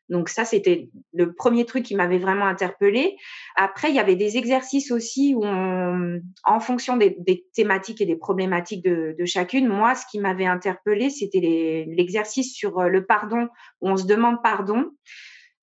donc 0.09 0.29
ça, 0.29 0.43
c'était 0.43 0.89
le 1.13 1.33
premier 1.33 1.65
truc 1.65 1.83
qui 1.83 1.95
m'avait 1.95 2.17
vraiment 2.17 2.45
interpellée. 2.45 3.15
Après, 3.55 3.89
il 3.89 3.95
y 3.95 3.99
avait 3.99 4.15
des 4.15 4.37
exercices 4.37 4.91
aussi 4.91 5.35
où, 5.35 5.45
en 5.45 6.59
fonction 6.59 6.97
des, 6.97 7.45
thématiques 7.53 8.01
et 8.01 8.05
des 8.05 8.15
problématiques 8.15 8.83
de, 8.83 9.25
chacune, 9.25 9.67
moi, 9.67 9.93
ce 9.93 10.05
qui 10.09 10.19
m'avait 10.19 10.47
interpellée, 10.47 11.09
c'était 11.09 11.85
l'exercice 11.87 12.53
sur 12.53 12.79
euh, 12.79 12.87
le 12.87 13.05
pardon, 13.05 13.47
où 13.81 13.89
on 13.89 13.97
se 13.97 14.05
demande 14.05 14.41
pardon. 14.41 14.89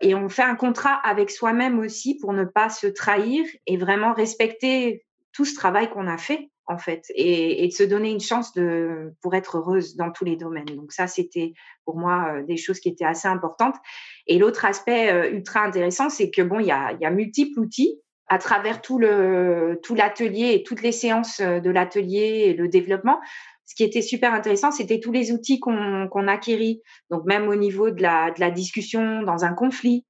Et 0.01 0.15
on 0.15 0.29
fait 0.29 0.43
un 0.43 0.55
contrat 0.55 1.01
avec 1.05 1.31
soi-même 1.31 1.79
aussi 1.79 2.19
pour 2.21 2.33
ne 2.33 2.45
pas 2.45 2.69
se 2.69 2.87
trahir 2.87 3.45
et 3.67 3.77
vraiment 3.77 4.13
respecter 4.13 5.05
tout 5.33 5.45
ce 5.45 5.55
travail 5.55 5.91
qu'on 5.91 6.07
a 6.07 6.19
fait 6.19 6.51
en 6.67 6.79
fait, 6.79 7.05
et, 7.15 7.67
de 7.67 7.73
se 7.73 7.83
donner 7.83 8.11
une 8.11 8.21
chance 8.21 8.53
de, 8.55 9.15
pour 9.23 9.35
être 9.35 9.59
heureuse 9.59 9.97
dans 9.97 10.11
tous 10.11 10.25
les 10.25 10.37
domaines. 10.37 10.67
Donc 10.67 10.93
ça, 10.93 11.07
c'était 11.07 11.53
pour 11.85 11.97
moi 11.97 12.43
des 12.43 12.57
choses 12.57 12.81
qui 12.81 12.89
étaient 12.89 13.05
assez 13.05 13.29
importantes. 13.29 13.77
Et 14.27 14.39
l'autre 14.39 14.65
aspect 14.65 15.31
ultra 15.31 15.61
intéressant, 15.63 16.11
c'est 16.11 16.31
que 16.31 16.43
bon, 16.43 16.59
il 16.59 16.67
y 16.67 16.73
a, 16.73 16.93
y 17.01 17.11
multiples 17.11 17.61
outils 17.61 18.01
à 18.29 18.39
travers 18.39 18.83
tout 18.83 18.99
le 18.99 19.79
tout 19.85 19.95
l'atelier 19.95 20.55
et 20.55 20.63
toutes 20.65 20.83
les 20.83 20.93
séances 20.93 21.41
de 21.41 21.71
l'atelier 21.71 22.47
et 22.47 22.55
le 22.55 22.69
développement. 22.69 23.21
Ce 23.65 23.75
qui 23.75 23.85
était 23.85 24.03
super 24.03 24.33
intéressant, 24.33 24.71
c'était 24.71 25.01
tous 25.01 25.13
les 25.13 25.33
outils 25.33 25.61
qu'on 25.61 26.09
qu'on 26.09 26.27
acquérit. 26.27 26.83
Donc 27.11 27.25
même 27.25 27.49
au 27.49 27.55
niveau 27.55 27.91
de 27.91 28.03
la 28.03 28.51
discussion 28.51 29.23
dans 29.23 29.45
un 29.45 29.53
conflit, 29.53 30.05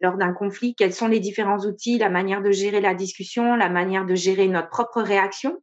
lors 0.00 0.16
d'un 0.16 0.32
conflit, 0.32 0.74
quels 0.74 0.92
sont 0.92 1.08
les 1.08 1.20
différents 1.20 1.60
outils, 1.60 1.98
la 1.98 2.10
manière 2.10 2.42
de 2.42 2.50
gérer 2.50 2.80
la 2.80 2.94
discussion, 2.94 3.56
la 3.56 3.68
manière 3.68 4.04
de 4.04 4.14
gérer 4.14 4.46
notre 4.46 4.68
propre 4.68 5.00
réaction 5.00 5.56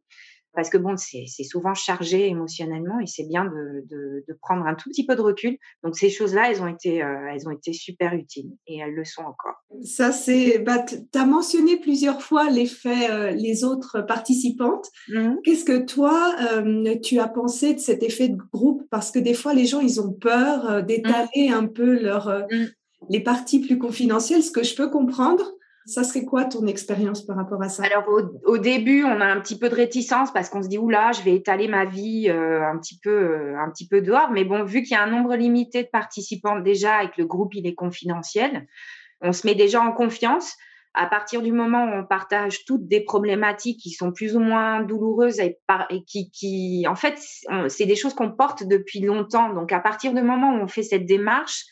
parce 0.54 0.70
que 0.70 0.78
bon, 0.78 0.96
c'est 0.96 1.26
souvent 1.44 1.74
chargé 1.74 2.28
émotionnellement 2.28 3.00
et 3.00 3.06
c'est 3.06 3.24
bien 3.24 3.44
de, 3.44 3.84
de, 3.90 4.24
de, 4.26 4.38
prendre 4.40 4.66
un 4.66 4.74
tout 4.74 4.88
petit 4.88 5.04
peu 5.04 5.16
de 5.16 5.20
recul. 5.20 5.56
Donc 5.82 5.96
ces 5.96 6.10
choses-là, 6.10 6.50
elles 6.50 6.62
ont 6.62 6.68
été, 6.68 7.02
euh, 7.02 7.30
elles 7.32 7.48
ont 7.48 7.50
été 7.50 7.72
super 7.72 8.14
utiles 8.14 8.50
et 8.66 8.78
elles 8.78 8.94
le 8.94 9.04
sont 9.04 9.22
encore. 9.22 9.64
Ça 9.82 10.12
c'est, 10.12 10.58
bah, 10.58 10.84
tu 10.84 11.18
as 11.18 11.26
mentionné 11.26 11.76
plusieurs 11.76 12.22
fois 12.22 12.50
l'effet 12.50 13.10
euh, 13.10 13.30
les 13.30 13.64
autres 13.64 14.00
participantes. 14.02 14.88
Mmh. 15.08 15.36
Qu'est-ce 15.44 15.64
que 15.64 15.78
toi 15.78 16.34
euh, 16.52 16.94
tu 17.02 17.18
as 17.18 17.28
pensé 17.28 17.74
de 17.74 17.80
cet 17.80 18.02
effet 18.02 18.28
de 18.28 18.38
groupe? 18.52 18.82
Parce 18.90 19.10
que 19.10 19.18
des 19.18 19.34
fois 19.34 19.54
les 19.54 19.66
gens 19.66 19.80
ils 19.80 20.00
ont 20.00 20.12
peur 20.12 20.84
d'étaler 20.84 21.50
mmh. 21.50 21.54
un 21.54 21.66
peu 21.66 22.00
leur 22.00 22.28
mmh. 22.28 22.66
les 23.10 23.20
parties 23.20 23.60
plus 23.60 23.78
confidentielles, 23.78 24.42
ce 24.42 24.52
que 24.52 24.62
je 24.62 24.76
peux 24.76 24.88
comprendre. 24.88 25.53
Ça 25.86 26.02
serait 26.02 26.24
quoi 26.24 26.44
ton 26.46 26.66
expérience 26.66 27.26
par 27.26 27.36
rapport 27.36 27.62
à 27.62 27.68
ça? 27.68 27.84
Alors 27.84 28.08
au, 28.46 28.58
début, 28.58 29.04
on 29.04 29.20
a 29.20 29.26
un 29.26 29.38
petit 29.40 29.58
peu 29.58 29.68
de 29.68 29.74
réticence 29.74 30.32
parce 30.32 30.48
qu'on 30.48 30.62
se 30.62 30.68
dit 30.68 30.78
oula, 30.78 31.12
je 31.12 31.20
vais 31.22 31.34
étaler 31.34 31.68
ma 31.68 31.84
vie 31.84 32.30
euh, 32.30 32.66
un 32.66 32.78
petit 32.78 32.98
peu, 32.98 33.10
euh, 33.10 33.58
un 33.58 33.70
petit 33.70 33.86
peu 33.86 34.00
dehors. 34.00 34.30
Mais 34.30 34.44
bon, 34.44 34.64
vu 34.64 34.82
qu'il 34.82 34.92
y 34.92 34.98
a 34.98 35.02
un 35.02 35.10
nombre 35.10 35.36
limité 35.36 35.82
de 35.82 35.88
participants 35.88 36.58
déjà 36.58 37.04
et 37.04 37.08
que 37.08 37.18
le 37.18 37.26
groupe 37.26 37.54
il 37.54 37.66
est 37.66 37.74
confidentiel, 37.74 38.66
on 39.20 39.32
se 39.32 39.46
met 39.46 39.54
déjà 39.54 39.82
en 39.82 39.92
confiance. 39.92 40.56
À 40.94 41.06
partir 41.06 41.42
du 41.42 41.52
moment 41.52 41.84
où 41.84 41.90
on 41.92 42.04
partage 42.04 42.64
toutes 42.64 42.86
des 42.86 43.00
problématiques 43.00 43.80
qui 43.80 43.90
sont 43.90 44.12
plus 44.12 44.36
ou 44.36 44.40
moins 44.40 44.80
douloureuses 44.80 45.40
et, 45.40 45.58
qui, 46.06 46.30
qui, 46.30 46.86
en 46.88 46.94
fait, 46.94 47.18
c'est 47.66 47.84
des 47.84 47.96
choses 47.96 48.14
qu'on 48.14 48.30
porte 48.30 48.62
depuis 48.62 49.00
longtemps. 49.00 49.52
Donc 49.52 49.72
à 49.72 49.80
partir 49.80 50.14
du 50.14 50.22
moment 50.22 50.54
où 50.54 50.62
on 50.62 50.68
fait 50.68 50.84
cette 50.84 51.04
démarche, 51.04 51.64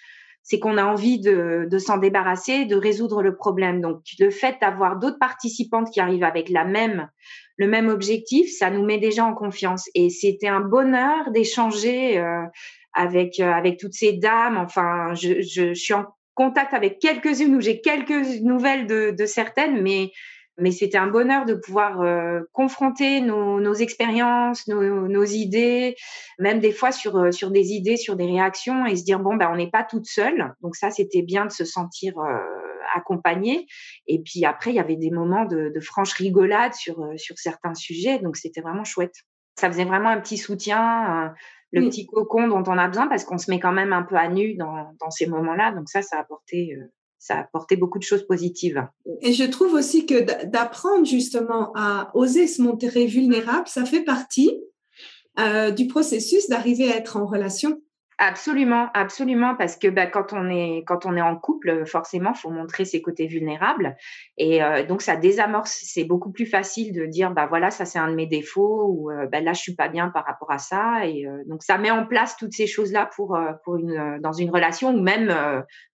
c'est 0.42 0.58
qu'on 0.58 0.76
a 0.76 0.84
envie 0.84 1.20
de, 1.20 1.66
de 1.70 1.78
s'en 1.78 1.98
débarrasser, 1.98 2.64
de 2.64 2.76
résoudre 2.76 3.22
le 3.22 3.36
problème. 3.36 3.80
Donc, 3.80 4.00
le 4.18 4.30
fait 4.30 4.56
d'avoir 4.60 4.98
d'autres 4.98 5.18
participantes 5.18 5.90
qui 5.90 6.00
arrivent 6.00 6.24
avec 6.24 6.48
la 6.48 6.64
même, 6.64 7.08
le 7.56 7.68
même 7.68 7.88
objectif, 7.88 8.50
ça 8.50 8.70
nous 8.70 8.84
met 8.84 8.98
déjà 8.98 9.24
en 9.24 9.34
confiance. 9.34 9.88
Et 9.94 10.10
c'était 10.10 10.48
un 10.48 10.60
bonheur 10.60 11.30
d'échanger 11.30 12.18
euh, 12.18 12.42
avec 12.92 13.38
euh, 13.40 13.52
avec 13.52 13.78
toutes 13.78 13.94
ces 13.94 14.12
dames. 14.12 14.58
Enfin, 14.58 15.14
je, 15.14 15.42
je, 15.42 15.74
suis 15.74 15.94
en 15.94 16.06
contact 16.34 16.74
avec 16.74 16.98
quelques-unes 16.98 17.54
où 17.54 17.60
j'ai 17.60 17.80
quelques 17.80 18.40
nouvelles 18.40 18.86
de, 18.86 19.10
de 19.10 19.26
certaines, 19.26 19.80
mais 19.80 20.10
mais 20.58 20.70
c'était 20.70 20.98
un 20.98 21.06
bonheur 21.06 21.44
de 21.46 21.54
pouvoir 21.54 22.00
euh, 22.02 22.40
confronter 22.52 23.20
nos, 23.20 23.60
nos 23.60 23.74
expériences, 23.74 24.66
nos, 24.68 25.08
nos, 25.08 25.24
idées, 25.24 25.96
même 26.38 26.60
des 26.60 26.72
fois 26.72 26.92
sur, 26.92 27.16
euh, 27.16 27.32
sur 27.32 27.50
des 27.50 27.72
idées, 27.72 27.96
sur 27.96 28.16
des 28.16 28.26
réactions 28.26 28.84
et 28.86 28.96
se 28.96 29.04
dire 29.04 29.18
bon 29.18 29.36
ben 29.36 29.50
on 29.50 29.56
n'est 29.56 29.70
pas 29.70 29.82
toute 29.82 30.06
seule. 30.06 30.54
Donc 30.60 30.76
ça 30.76 30.90
c'était 30.90 31.22
bien 31.22 31.46
de 31.46 31.50
se 31.50 31.64
sentir 31.64 32.18
euh, 32.18 32.38
accompagnée. 32.94 33.66
Et 34.06 34.20
puis 34.20 34.44
après 34.44 34.70
il 34.70 34.76
y 34.76 34.80
avait 34.80 34.96
des 34.96 35.10
moments 35.10 35.46
de, 35.46 35.72
de 35.74 35.80
franche 35.80 36.12
rigolade 36.12 36.74
sur 36.74 37.02
sur 37.16 37.38
certains 37.38 37.74
sujets. 37.74 38.18
Donc 38.18 38.36
c'était 38.36 38.60
vraiment 38.60 38.84
chouette. 38.84 39.14
Ça 39.58 39.70
faisait 39.70 39.84
vraiment 39.84 40.10
un 40.10 40.20
petit 40.20 40.38
soutien. 40.38 41.34
le 41.72 41.82
petit 41.88 42.06
cocon 42.06 42.48
dont 42.48 42.64
on 42.66 42.76
a 42.76 42.88
besoin 42.88 43.06
parce 43.06 43.24
qu'on 43.24 43.38
se 43.38 43.50
met 43.50 43.60
quand 43.60 43.72
même 43.72 43.92
un 43.92 44.02
peu 44.02 44.16
à 44.16 44.28
nu 44.28 44.54
dans, 44.54 44.94
dans 45.00 45.10
ces 45.10 45.26
moments-là. 45.26 45.72
Donc 45.72 45.88
ça, 45.88 46.02
ça 46.02 46.18
a 46.18 46.20
apporté 46.20 46.76
ça 47.22 47.36
a 47.36 47.40
apporté 47.42 47.76
beaucoup 47.76 48.00
de 48.00 48.02
choses 48.02 48.26
positives. 48.26 48.84
Et 49.20 49.32
je 49.32 49.44
trouve 49.44 49.74
aussi 49.74 50.06
que 50.06 50.44
d'apprendre 50.44 51.06
justement 51.06 51.70
à 51.76 52.10
oser 52.14 52.48
se 52.48 52.60
montrer 52.60 53.06
vulnérable, 53.06 53.68
ça 53.68 53.84
fait 53.84 54.02
partie 54.02 54.58
euh, 55.38 55.70
du 55.70 55.86
processus 55.86 56.48
d'arriver 56.48 56.90
à 56.90 56.96
être 56.96 57.16
en 57.16 57.26
relation. 57.26 57.80
Absolument, 58.24 58.88
absolument, 58.94 59.56
parce 59.56 59.76
que 59.76 59.88
bah, 59.88 60.06
quand 60.06 60.32
on 60.32 60.48
est 60.48 60.84
quand 60.86 61.06
on 61.06 61.16
est 61.16 61.20
en 61.20 61.34
couple, 61.34 61.84
forcément, 61.86 62.34
faut 62.34 62.50
montrer 62.50 62.84
ses 62.84 63.02
côtés 63.02 63.26
vulnérables, 63.26 63.96
et 64.38 64.62
euh, 64.62 64.86
donc 64.86 65.02
ça 65.02 65.16
désamorce. 65.16 65.80
C'est 65.82 66.04
beaucoup 66.04 66.30
plus 66.30 66.46
facile 66.46 66.92
de 66.92 67.04
dire 67.04 67.32
bah 67.32 67.46
voilà, 67.48 67.72
ça 67.72 67.84
c'est 67.84 67.98
un 67.98 68.08
de 68.08 68.14
mes 68.14 68.28
défauts, 68.28 68.86
ou 68.86 69.10
euh, 69.10 69.26
bah, 69.26 69.40
là 69.40 69.54
je 69.54 69.60
suis 69.60 69.74
pas 69.74 69.88
bien 69.88 70.08
par 70.08 70.24
rapport 70.24 70.52
à 70.52 70.58
ça, 70.58 71.04
et 71.04 71.26
euh, 71.26 71.42
donc 71.46 71.64
ça 71.64 71.78
met 71.78 71.90
en 71.90 72.06
place 72.06 72.36
toutes 72.36 72.52
ces 72.52 72.68
choses 72.68 72.92
là 72.92 73.10
pour 73.16 73.36
pour 73.64 73.76
une 73.78 74.20
dans 74.20 74.32
une 74.32 74.50
relation 74.50 74.90
ou 74.94 75.02
même 75.02 75.34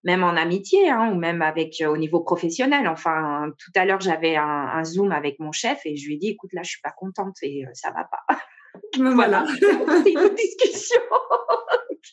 même 0.05 0.23
en 0.23 0.37
amitié, 0.37 0.91
hein, 0.91 1.11
ou 1.11 1.15
même 1.15 1.41
avec 1.41 1.83
au 1.89 1.97
niveau 1.97 2.21
professionnel. 2.21 2.89
Enfin, 2.89 3.51
tout 3.59 3.73
à 3.75 3.87
l'heure 3.87 4.01
j'avais 4.01 4.37
un, 4.37 4.45
un, 4.45 4.85
zoom 4.85 5.13
avec 5.13 5.41
mon 5.41 5.53
chef 5.53 5.81
et 5.87 5.97
je 5.97 6.07
lui 6.07 6.17
ai 6.17 6.19
dit 6.19 6.29
écoute 6.29 6.53
là 6.53 6.63
je 6.63 6.69
suis 6.73 6.83
pas 6.83 6.93
contente 6.95 7.37
et 7.41 7.65
ça 7.73 7.91
va 7.91 8.05
pas. 8.05 8.37
voilà, 8.97 9.47
c'est 9.61 10.13
une 10.13 10.35
discussion. 10.35 11.01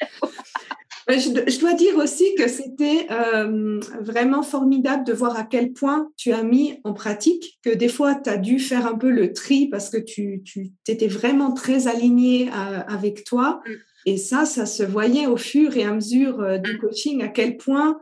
Je, 1.07 1.59
dois 1.59 1.73
dire 1.73 1.97
aussi 1.97 2.33
que 2.35 2.47
c'était 2.47 3.05
euh, 3.11 3.79
vraiment 4.01 4.41
formidable 4.41 5.05
de 5.05 5.13
voir 5.13 5.37
à 5.37 5.43
quel 5.43 5.71
point 5.71 6.09
tu 6.17 6.31
as 6.31 6.41
mis 6.41 6.79
en 6.83 6.93
pratique, 6.93 7.59
que 7.63 7.69
des 7.69 7.89
fois 7.89 8.15
tu 8.15 8.29
as 8.29 8.37
dû 8.37 8.57
faire 8.57 8.87
un 8.87 8.95
peu 8.95 9.11
le 9.11 9.31
tri 9.31 9.67
parce 9.67 9.91
que 9.91 9.97
tu, 9.97 10.41
tu 10.43 10.71
étais 10.87 11.07
vraiment 11.07 11.53
très 11.53 11.87
aligné 11.87 12.49
euh, 12.49 12.79
avec 12.87 13.23
toi. 13.23 13.61
Mm. 13.67 13.71
Et 14.07 14.17
ça, 14.17 14.45
ça 14.45 14.65
se 14.65 14.81
voyait 14.81 15.27
au 15.27 15.37
fur 15.37 15.77
et 15.77 15.83
à 15.83 15.93
mesure 15.93 16.41
euh, 16.41 16.57
du 16.57 16.73
mm. 16.73 16.79
coaching 16.79 17.23
à 17.23 17.27
quel 17.27 17.57
point 17.57 17.99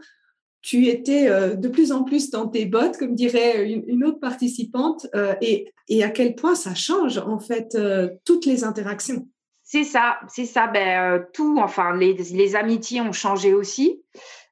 tu 0.64 0.88
étais 0.88 1.28
de 1.56 1.68
plus 1.68 1.92
en 1.92 2.04
plus 2.04 2.32
dans 2.32 2.48
tes 2.48 2.66
bottes, 2.66 2.98
comme 2.98 3.14
dirait 3.14 3.70
une, 3.70 4.04
autre 4.04 4.20
participante, 4.20 5.06
et, 5.42 5.72
et, 5.90 6.04
à 6.04 6.10
quel 6.10 6.34
point 6.34 6.56
ça 6.56 6.74
change 6.74 7.20
en 7.20 7.38
fait 7.38 7.78
toutes 8.26 8.46
les 8.46 8.64
interactions. 8.64 9.28
C'est 9.74 9.86
ça, 9.86 10.20
c'est 10.28 10.46
ça. 10.46 10.68
Ben, 10.68 11.00
euh, 11.00 11.24
tout, 11.34 11.58
enfin, 11.60 11.96
les, 11.96 12.56
amitiés 12.56 13.02
ont 13.02 13.12
changé 13.12 13.56
aussi. 13.56 14.04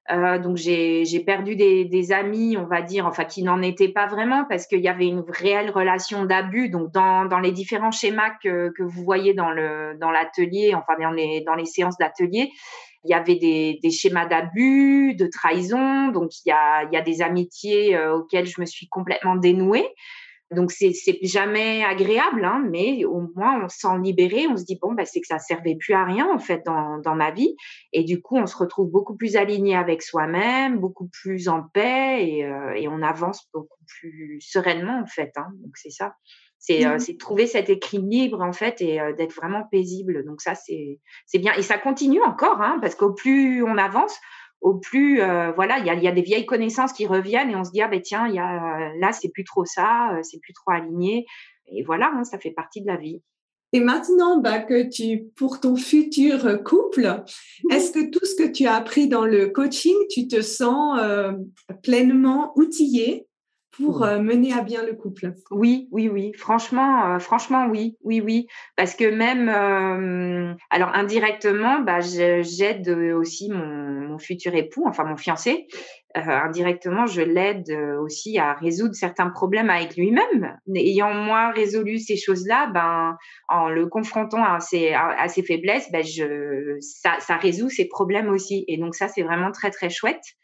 Euh, 0.10 0.40
donc, 0.40 0.58
j'ai 0.58 1.24
perdu 1.24 1.56
des, 1.56 2.12
amis, 2.12 2.58
on 2.58 2.66
va 2.66 2.82
dire, 2.82 3.06
enfin, 3.06 3.26
qui 3.26 3.44
n'en 3.44 3.62
étaient 3.62 3.90
pas 3.90 4.08
vraiment 4.08 4.46
parce 4.50 4.66
qu'il 4.66 4.80
y 4.80 4.88
avait 4.88 5.06
une 5.06 5.24
réelle 5.28 5.70
relation 5.70 6.26
d'abus. 6.26 6.70
Donc, 6.70 6.92
dans, 6.92 7.40
les 7.40 7.52
différents 7.52 7.92
schémas 7.92 8.32
que, 8.42 8.72
vous 8.80 9.04
voyez 9.04 9.36
dans 9.36 9.52
l'atelier, 9.52 10.74
enfin, 10.74 10.94
dans 11.00 11.56
les 11.56 11.66
séances 11.66 11.98
d'atelier, 11.98 12.50
il 13.04 13.12
y 13.12 13.14
avait 13.14 13.36
des, 13.36 13.92
schémas 13.92 14.28
d'abus, 14.28 15.16
de 15.16 15.28
trahison. 15.28 16.10
Donc, 16.10 16.32
il 16.46 16.50
y 16.50 16.52
a, 16.52 16.84
il 16.84 16.94
y 16.94 16.98
a 16.98 17.02
des 17.02 17.22
amitiés 17.22 17.96
euh, 17.96 18.18
auxquelles 18.18 18.48
je 18.48 18.62
me 18.62 18.66
suis 18.66 18.88
complètement 18.88 19.36
dénouée. 19.36 19.88
Donc 20.52 20.70
c'est 20.74 20.94
jamais 21.22 21.82
agréable, 21.84 22.44
hein, 22.44 22.62
mais 22.70 23.06
au 23.06 23.22
moins 23.36 23.64
on 23.64 23.70
se 23.70 23.80
sent 23.80 23.98
libéré. 24.04 24.48
On 24.48 24.58
se 24.58 24.66
dit 24.66 24.78
bon, 24.82 24.94
bah, 24.94 25.06
c'est 25.06 25.22
que 25.22 25.28
ça 25.28 25.40
servait 25.40 25.76
plus 25.76 25.94
à 25.94 26.04
rien 26.04 26.30
en 26.30 26.40
fait 26.40 26.62
dans, 26.66 26.98
dans 26.98 27.16
ma 27.16 27.32
vie. 27.32 27.56
Et 27.94 28.04
du 28.04 28.22
coup, 28.22 28.38
on 28.38 28.46
se 28.46 28.58
retrouve 28.58 28.92
beaucoup 28.92 29.16
plus 29.16 29.38
aligné 29.38 29.78
avec 29.78 30.02
soi-même, 30.02 30.78
beaucoup 30.80 31.08
plus 31.08 31.48
en 31.48 31.64
paix 31.74 32.28
et, 32.28 32.46
euh, 32.46 32.74
et 32.74 32.90
on 32.90 33.02
avance 33.02 33.48
beaucoup 33.54 33.80
plus 33.88 34.42
sereinement 34.42 35.00
en 35.00 35.08
fait. 35.08 35.32
Hein. 35.38 35.48
Donc 35.64 35.78
c'est 35.78 35.90
ça. 35.90 36.16
C'est 36.64 36.86
euh, 36.86 36.98
mmh. 36.98 37.18
trouver 37.18 37.48
cet 37.48 37.70
équilibre 37.72 38.40
en 38.42 38.54
fait 38.54 38.82
et 38.82 39.02
euh, 39.02 39.14
d'être 39.14 39.34
vraiment 39.34 39.64
paisible. 39.72 40.24
Donc 40.26 40.42
ça 40.42 40.54
c'est 40.56 41.00
c'est 41.26 41.40
bien. 41.40 41.54
Et 41.56 41.64
ça 41.64 41.80
continue 41.80 42.22
encore 42.22 42.62
hein, 42.62 42.78
parce 42.82 42.94
qu'au 42.96 43.14
plus 43.14 43.64
on 43.64 43.78
avance, 43.78 44.16
au 44.62 44.76
plus 44.76 45.22
euh, 45.22 45.52
voilà 45.54 45.80
il 45.80 45.88
y 45.88 45.90
a, 45.90 45.96
y 45.96 46.08
a, 46.08 46.12
des 46.12 46.22
vieilles 46.22 46.46
connaissances 46.46 46.94
qui 46.94 47.08
reviennent 47.08 47.50
et 47.50 47.56
on 47.56 47.64
se 47.64 47.72
dit 47.72 47.82
ah 47.82 47.88
ben 47.88 48.00
tiens 48.00 48.28
il 48.28 48.36
y 48.36 48.40
a 48.40 48.94
là 49.00 49.12
c'est 49.12 49.30
plus 49.30 49.44
trop 49.44 49.66
ça 49.66 50.14
euh, 50.14 50.20
c'est 50.22 50.40
plus 50.40 50.54
trop 50.54 50.72
aligné. 50.72 51.26
Et 51.74 51.84
voilà 51.84 52.12
hein, 52.16 52.24
ça 52.24 52.38
fait 52.38 52.52
partie 52.52 52.82
de 52.82 52.88
la 52.88 52.98
vie. 52.98 53.22
Et 53.74 53.80
maintenant 53.80 54.40
bah, 54.40 54.60
que 54.60 54.88
tu 54.88 55.32
pour 55.36 55.60
ton 55.60 55.76
futur 55.76 56.64
couple 56.64 57.24
est-ce 57.72 57.92
que 57.92 58.12
tout 58.12 58.26
ce 58.26 58.36
que 58.36 58.52
tu 58.52 58.68
as 58.68 58.76
appris 58.76 59.08
dans 59.08 59.26
le 59.26 59.48
coaching 59.48 59.96
tu 60.10 60.28
te 60.28 60.42
sens 60.42 61.00
euh, 61.02 61.32
pleinement 61.82 62.52
outillé 62.56 63.26
pour 63.72 64.04
euh, 64.04 64.20
mener 64.20 64.54
à 64.54 64.62
bien 64.62 64.84
le 64.84 64.94
couple. 64.94 65.34
Oui, 65.50 65.88
oui, 65.92 66.10
oui. 66.10 66.34
Franchement, 66.36 67.14
euh, 67.14 67.20
franchement, 67.20 67.68
oui, 67.70 67.98
oui, 68.04 68.22
oui. 68.22 68.48
Parce 68.76 68.96
que 68.96 69.10
même, 69.10 69.48
euh, 69.50 70.54
alors 70.70 70.94
indirectement, 70.94 71.80
bah, 71.80 72.00
j'aide 72.02 72.90
aussi 73.16 73.50
mon, 73.50 74.10
mon, 74.10 74.18
futur 74.20 74.56
époux, 74.56 74.84
enfin 74.88 75.06
mon 75.06 75.16
fiancé. 75.16 75.68
indirectement, 76.14 77.06
je 77.06 77.22
l'aide 77.22 77.72
aussi 78.02 78.38
à 78.38 78.54
résoudre 78.54 78.94
certains 78.94 79.30
problèmes 79.30 79.70
avec 79.70 79.96
lui-même. 79.96 80.58
Ayant 80.76 81.14
moi 81.14 81.52
résolu 81.52 82.00
ces 82.00 82.18
choses-là, 82.18 82.70
ben, 82.74 83.18
en 83.48 83.70
le 83.70 83.88
confrontant 83.88 84.44
à 84.44 84.60
ses, 84.60 84.94
à, 84.94 85.28
ses 85.30 85.44
faiblesses, 85.44 85.90
ben, 85.92 86.04
je, 86.04 86.76
ça, 86.82 87.16
ça 87.20 87.38
résout 87.38 87.70
ses 87.70 87.88
problèmes 87.88 88.30
aussi. 88.30 88.66
Et 88.68 88.78
donc 88.78 88.96
ça, 88.96 89.08
c'est 89.08 89.24
vraiment 89.24 89.52
très, 89.52 89.72
très 89.72 89.90
chouette. 89.90 90.36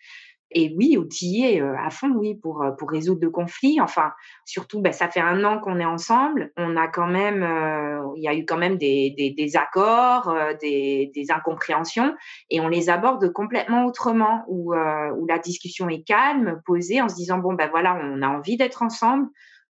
Et 0.52 0.74
oui, 0.78 0.98
outillé 0.98 1.62
euh, 1.62 1.76
à 1.78 1.90
fond, 1.90 2.10
oui, 2.16 2.36
pour, 2.36 2.64
euh, 2.64 2.72
pour 2.72 2.90
résoudre 2.90 3.20
de 3.20 3.28
conflits. 3.28 3.82
Enfin, 3.82 4.14
surtout, 4.46 4.82
ben, 4.82 4.94
ça 4.94 5.10
fait 5.10 5.20
un 5.20 5.44
an 5.44 5.60
qu'on 5.60 5.80
est 5.80 5.86
ensemble. 5.86 6.52
On 6.56 6.78
a 6.78 6.88
quand 6.88 7.08
même, 7.08 7.44
euh, 7.44 8.14
il 8.16 8.24
y 8.24 8.28
a 8.28 8.34
eu 8.34 8.46
quand 8.46 8.58
même 8.58 8.78
des, 8.78 9.14
des, 9.18 9.32
des 9.32 9.58
accords, 9.58 10.34
des, 10.62 11.12
des, 11.14 11.32
incompréhensions, 11.32 12.16
et 12.50 12.62
on 12.62 12.70
les 12.70 12.90
aborde 12.90 13.32
complètement 13.34 13.86
autrement, 13.86 14.46
où, 14.48 14.74
où 14.74 15.26
la 15.28 15.40
discussion 15.40 15.90
est 15.90 16.04
calme, 16.04 16.62
posée, 16.66 17.02
en 17.02 17.10
se 17.10 17.16
disant 17.16 17.38
bon 17.38 17.54
ben 17.54 17.70
voilà, 17.70 18.00
on 18.02 18.22
a 18.22 18.28
envie 18.28 18.58
d'être 18.58 18.82
ensemble, 18.82 19.28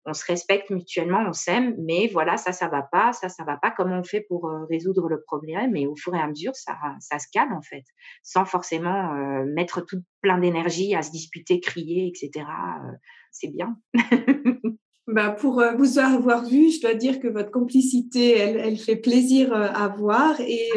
on 0.06 0.12
se 0.12 0.25
respecte 0.26 0.70
mutuellement, 0.70 1.25
on 1.26 1.32
s'aime, 1.32 1.75
mais 1.78 2.08
voilà, 2.12 2.37
ça, 2.37 2.52
ça 2.52 2.68
va 2.68 2.82
pas, 2.82 3.12
ça, 3.12 3.28
ça 3.28 3.44
va 3.44 3.56
pas. 3.56 3.70
Comment 3.70 3.99
on 3.99 4.04
fait 4.04 4.20
pour 4.28 4.49
euh, 4.49 4.64
résoudre 4.70 5.08
le 5.08 5.23
problème? 5.23 5.76
Et 5.76 5.87
au 5.87 5.96
fur 5.96 6.14
et 6.14 6.20
à 6.20 6.26
mesure, 6.26 6.54
ça, 6.54 6.76
ça 7.00 7.18
se 7.18 7.26
calme 7.32 7.52
en 7.52 7.62
fait, 7.62 7.84
sans 8.23 8.44
forcément 8.44 9.14
euh, 9.14 9.44
mettre 9.46 9.80
tout 9.80 10.00
plein 10.20 10.38
d'énergie 10.38 10.94
à 10.94 11.02
se 11.02 11.11
disputer, 11.11 11.61
crier, 11.61 12.06
etc. 12.06 12.46
Euh, 12.46 12.92
c'est 13.32 13.49
bien. 13.49 13.76
bah 15.06 15.30
pour 15.30 15.62
vous 15.76 15.99
avoir 15.99 16.44
vu, 16.44 16.70
je 16.70 16.80
dois 16.80 16.94
dire 16.94 17.18
que 17.20 17.28
votre 17.28 17.50
complicité, 17.50 18.38
elle, 18.38 18.56
elle 18.56 18.78
fait 18.78 18.96
plaisir 18.96 19.52
à 19.52 19.88
voir 19.88 20.40
et 20.40 20.70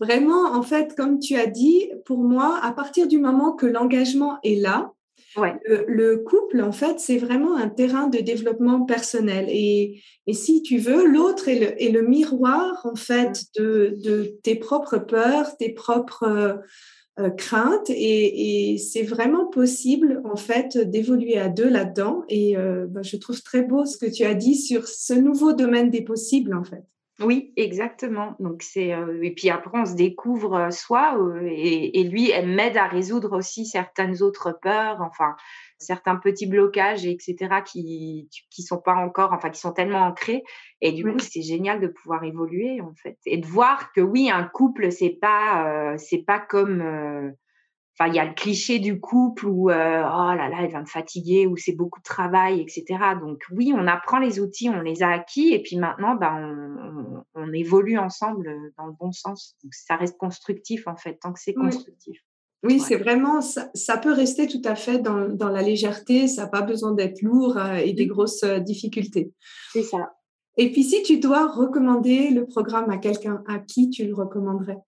vraiment, 0.00 0.52
en 0.52 0.62
fait, 0.62 0.96
comme 0.96 1.18
tu 1.18 1.36
as 1.36 1.46
dit, 1.46 1.90
pour 2.06 2.18
moi, 2.18 2.58
à 2.62 2.72
partir 2.72 3.06
du 3.06 3.18
moment 3.18 3.52
que 3.52 3.66
l'engagement 3.66 4.38
est 4.42 4.60
là, 4.60 4.92
le, 5.36 6.16
couple, 6.16 6.60
en 6.60 6.72
fait, 6.72 6.98
c'est 6.98 7.18
vraiment 7.18 7.56
un 7.56 7.68
terrain 7.68 8.08
de 8.08 8.18
développement 8.18 8.84
personnel. 8.84 9.46
Et, 9.48 10.02
si 10.32 10.62
tu 10.62 10.78
veux, 10.78 11.06
l'autre 11.06 11.48
est 11.48 11.90
le, 11.90 12.02
miroir, 12.02 12.80
en 12.84 12.96
fait, 12.96 13.44
de, 13.56 14.38
tes 14.42 14.56
propres 14.56 14.98
peurs, 14.98 15.56
tes 15.56 15.70
propres 15.70 16.60
euh, 17.18 17.30
craintes. 17.30 17.90
Et, 17.90 18.78
c'est 18.78 19.02
vraiment 19.02 19.46
possible, 19.46 20.22
en 20.24 20.36
fait, 20.36 20.78
d'évoluer 20.78 21.38
à 21.38 21.48
deux 21.48 21.68
là-dedans. 21.68 22.24
Et 22.28 22.56
euh, 22.56 22.86
bah, 22.88 23.02
je 23.02 23.16
trouve 23.16 23.42
très 23.42 23.62
beau 23.62 23.84
ce 23.84 23.98
que 23.98 24.10
tu 24.10 24.24
as 24.24 24.34
dit 24.34 24.56
sur 24.56 24.88
ce 24.88 25.14
nouveau 25.14 25.52
domaine 25.52 25.90
des 25.90 26.02
possibles, 26.02 26.54
en 26.54 26.64
fait. 26.64 26.84
Oui, 27.22 27.52
exactement. 27.56 28.34
Donc 28.40 28.62
c'est 28.62 28.94
euh, 28.94 29.22
et 29.22 29.34
puis 29.34 29.50
après 29.50 29.78
on 29.78 29.84
se 29.84 29.94
découvre 29.94 30.54
euh, 30.54 30.70
soi 30.70 31.18
euh, 31.18 31.42
et, 31.44 32.00
et, 32.00 32.04
lui 32.04 32.30
elle 32.30 32.48
m'aide 32.48 32.78
à 32.78 32.86
résoudre 32.86 33.36
aussi 33.36 33.66
certaines 33.66 34.22
autres 34.22 34.58
peurs, 34.62 35.02
enfin 35.02 35.36
certains 35.76 36.16
petits 36.16 36.46
blocages 36.46 37.04
etc 37.06 37.56
qui 37.64 38.28
qui 38.50 38.62
sont 38.62 38.80
pas 38.80 38.94
encore 38.94 39.32
enfin 39.34 39.50
qui 39.50 39.60
sont 39.60 39.72
tellement 39.72 40.06
ancrés 40.06 40.44
et 40.80 40.92
du 40.92 41.04
coup 41.04 41.18
c'est 41.18 41.42
génial 41.42 41.80
de 41.80 41.88
pouvoir 41.88 42.24
évoluer 42.24 42.80
en 42.80 42.94
fait 42.94 43.18
et 43.26 43.38
de 43.38 43.46
voir 43.46 43.92
que 43.92 44.00
oui 44.02 44.30
un 44.30 44.44
couple 44.44 44.92
c'est 44.92 45.18
pas 45.20 45.96
c'est 45.96 46.22
pas 46.26 46.38
comme 46.38 47.34
il 48.08 48.14
y 48.14 48.18
a 48.18 48.24
le 48.24 48.34
cliché 48.34 48.78
du 48.78 49.00
couple 49.00 49.46
où 49.46 49.70
euh, 49.70 50.02
oh 50.02 50.34
là 50.34 50.48
là, 50.48 50.56
elle 50.60 50.68
vient 50.68 50.82
de 50.82 50.88
fatiguer, 50.88 51.46
ou 51.46 51.56
c'est 51.56 51.74
beaucoup 51.74 52.00
de 52.00 52.04
travail, 52.04 52.60
etc. 52.60 52.84
Donc 53.20 53.42
oui, 53.52 53.72
on 53.76 53.86
apprend 53.86 54.18
les 54.18 54.40
outils, 54.40 54.70
on 54.70 54.80
les 54.80 55.02
a 55.02 55.08
acquis, 55.08 55.52
et 55.52 55.62
puis 55.62 55.76
maintenant, 55.76 56.14
ben, 56.14 57.24
on, 57.34 57.52
évolue 57.52 57.98
ensemble 57.98 58.72
dans 58.78 58.86
le 58.86 58.92
bon 58.92 59.10
sens. 59.12 59.56
Donc 59.62 59.74
ça 59.74 59.96
reste 59.96 60.16
constructif 60.16 60.86
en 60.86 60.96
fait, 60.96 61.18
tant 61.20 61.32
que 61.32 61.40
c'est 61.40 61.52
constructif. 61.52 62.16
Oui, 62.62 62.78
c'est 62.78 62.96
vraiment, 62.96 63.40
ça, 63.40 63.96
peut 63.96 64.12
rester 64.12 64.46
tout 64.46 64.60
à 64.64 64.74
fait 64.74 64.98
dans, 64.98 65.28
dans 65.28 65.48
la 65.48 65.62
légèreté, 65.62 66.28
ça 66.28 66.42
n'a 66.42 66.48
pas 66.48 66.60
besoin 66.60 66.92
d'être 66.92 67.22
lourd 67.22 67.56
euh, 67.56 67.76
et 67.76 67.94
des 67.94 68.06
grosses 68.06 68.42
euh, 68.44 68.58
difficultés. 68.60 69.32
C'est 69.72 69.82
ça. 69.82 70.12
Et 70.56 70.70
puis 70.70 70.84
si 70.84 71.02
tu 71.02 71.18
dois 71.18 71.46
recommander 71.46 72.30
le 72.30 72.46
programme 72.46 72.90
à 72.90 72.98
quelqu'un, 72.98 73.42
à 73.48 73.58
qui 73.58 73.88
tu 73.88 74.04
le 74.04 74.14
recommanderais? 74.14 74.78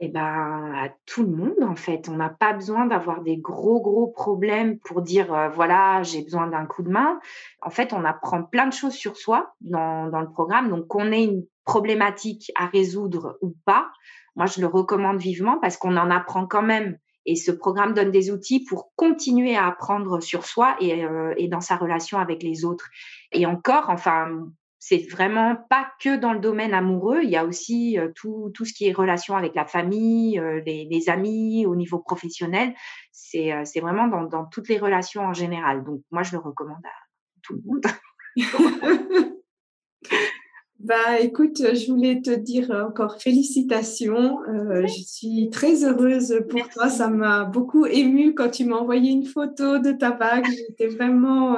Eh 0.00 0.08
ben, 0.08 0.72
à 0.74 0.88
tout 1.06 1.22
le 1.22 1.30
monde, 1.30 1.62
en 1.62 1.74
fait. 1.74 2.08
On 2.08 2.16
n'a 2.16 2.28
pas 2.28 2.52
besoin 2.52 2.86
d'avoir 2.86 3.22
des 3.22 3.36
gros, 3.36 3.80
gros 3.80 4.06
problèmes 4.08 4.78
pour 4.78 5.02
dire, 5.02 5.50
voilà, 5.54 6.02
j'ai 6.02 6.22
besoin 6.22 6.46
d'un 6.46 6.66
coup 6.66 6.82
de 6.82 6.88
main. 6.88 7.18
En 7.62 7.70
fait, 7.70 7.92
on 7.92 8.04
apprend 8.04 8.44
plein 8.44 8.66
de 8.66 8.72
choses 8.72 8.94
sur 8.94 9.16
soi 9.16 9.54
dans, 9.60 10.08
dans 10.08 10.20
le 10.20 10.30
programme. 10.30 10.68
Donc, 10.68 10.86
qu'on 10.86 11.10
ait 11.10 11.24
une 11.24 11.44
problématique 11.64 12.52
à 12.56 12.66
résoudre 12.66 13.38
ou 13.42 13.54
pas, 13.64 13.90
moi, 14.36 14.46
je 14.46 14.60
le 14.60 14.68
recommande 14.68 15.18
vivement 15.18 15.58
parce 15.60 15.76
qu'on 15.76 15.96
en 15.96 16.10
apprend 16.10 16.46
quand 16.46 16.62
même. 16.62 16.96
Et 17.26 17.34
ce 17.34 17.50
programme 17.50 17.92
donne 17.92 18.12
des 18.12 18.30
outils 18.30 18.64
pour 18.64 18.92
continuer 18.96 19.56
à 19.56 19.66
apprendre 19.66 20.22
sur 20.22 20.46
soi 20.46 20.76
et, 20.80 21.04
euh, 21.04 21.34
et 21.36 21.48
dans 21.48 21.60
sa 21.60 21.76
relation 21.76 22.18
avec 22.18 22.42
les 22.42 22.64
autres. 22.64 22.88
Et 23.32 23.46
encore, 23.46 23.90
enfin, 23.90 24.46
c'est 24.78 25.10
vraiment 25.10 25.56
pas 25.68 25.88
que 26.00 26.16
dans 26.16 26.32
le 26.32 26.38
domaine 26.38 26.72
amoureux, 26.72 27.20
il 27.22 27.30
y 27.30 27.36
a 27.36 27.44
aussi 27.44 27.98
euh, 27.98 28.10
tout, 28.14 28.50
tout 28.54 28.64
ce 28.64 28.72
qui 28.72 28.86
est 28.86 28.92
relation 28.92 29.36
avec 29.36 29.54
la 29.54 29.66
famille, 29.66 30.38
euh, 30.38 30.60
les, 30.64 30.86
les, 30.88 31.08
amis, 31.08 31.66
au 31.66 31.74
niveau 31.74 31.98
professionnel. 31.98 32.74
C'est 33.10 33.52
euh, 33.52 33.62
c'est 33.64 33.80
vraiment 33.80 34.06
dans, 34.06 34.22
dans, 34.22 34.44
toutes 34.44 34.68
les 34.68 34.78
relations 34.78 35.22
en 35.22 35.34
général. 35.34 35.84
Donc, 35.84 36.02
moi, 36.12 36.22
je 36.22 36.32
le 36.32 36.38
recommande 36.38 36.84
à 36.84 36.94
tout 37.42 37.54
le 37.54 37.62
monde. 37.64 37.82
bah, 40.78 41.18
écoute, 41.20 41.56
je 41.58 41.90
voulais 41.90 42.20
te 42.22 42.30
dire 42.30 42.70
encore 42.70 43.20
félicitations. 43.20 44.38
je 44.46 45.02
suis 45.04 45.50
très 45.50 45.84
heureuse 45.84 46.40
pour 46.48 46.68
toi. 46.68 46.88
Ça 46.88 47.08
m'a 47.08 47.44
beaucoup 47.44 47.84
émue 47.84 48.32
quand 48.32 48.50
tu 48.50 48.64
m'as 48.64 48.76
envoyé 48.76 49.10
une 49.10 49.26
photo 49.26 49.80
de 49.80 49.90
ta 49.90 50.12
bague. 50.12 50.46
J'étais 50.46 50.86
vraiment 50.86 51.56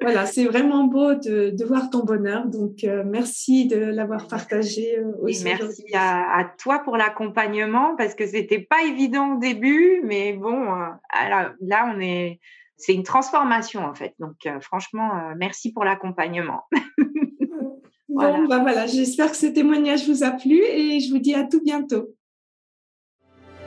voilà, 0.00 0.26
c'est 0.26 0.44
vraiment 0.44 0.84
beau 0.84 1.14
de, 1.14 1.50
de, 1.50 1.64
voir 1.64 1.90
ton 1.90 2.04
bonheur. 2.04 2.46
Donc, 2.46 2.84
euh, 2.84 3.02
merci 3.04 3.66
de 3.66 3.76
l'avoir 3.76 4.28
partagé 4.28 4.98
euh, 4.98 5.12
aussi. 5.22 5.44
merci 5.44 5.84
à, 5.94 6.38
à, 6.38 6.44
toi 6.44 6.80
pour 6.80 6.96
l'accompagnement 6.96 7.96
parce 7.96 8.14
que 8.14 8.26
c'était 8.26 8.60
pas 8.60 8.82
évident 8.84 9.36
au 9.36 9.38
début, 9.38 10.02
mais 10.04 10.34
bon, 10.34 10.62
euh, 10.62 10.86
alors, 11.08 11.50
là, 11.60 11.92
on 11.94 12.00
est, 12.00 12.40
c'est 12.76 12.92
une 12.92 13.04
transformation 13.04 13.84
en 13.84 13.94
fait. 13.94 14.14
Donc, 14.18 14.36
franchement, 14.60 15.32
merci 15.36 15.72
pour 15.72 15.84
l'accompagnement. 15.84 16.64
voilà. 18.08 18.38
Bon, 18.38 18.44
bah 18.44 18.58
voilà, 18.58 18.86
j'espère 18.86 19.30
que 19.30 19.36
ce 19.36 19.46
témoignage 19.46 20.06
vous 20.06 20.24
a 20.24 20.30
plu 20.30 20.60
et 20.62 21.00
je 21.00 21.10
vous 21.10 21.18
dis 21.18 21.34
à 21.34 21.44
tout 21.44 21.62
bientôt. 21.64 22.14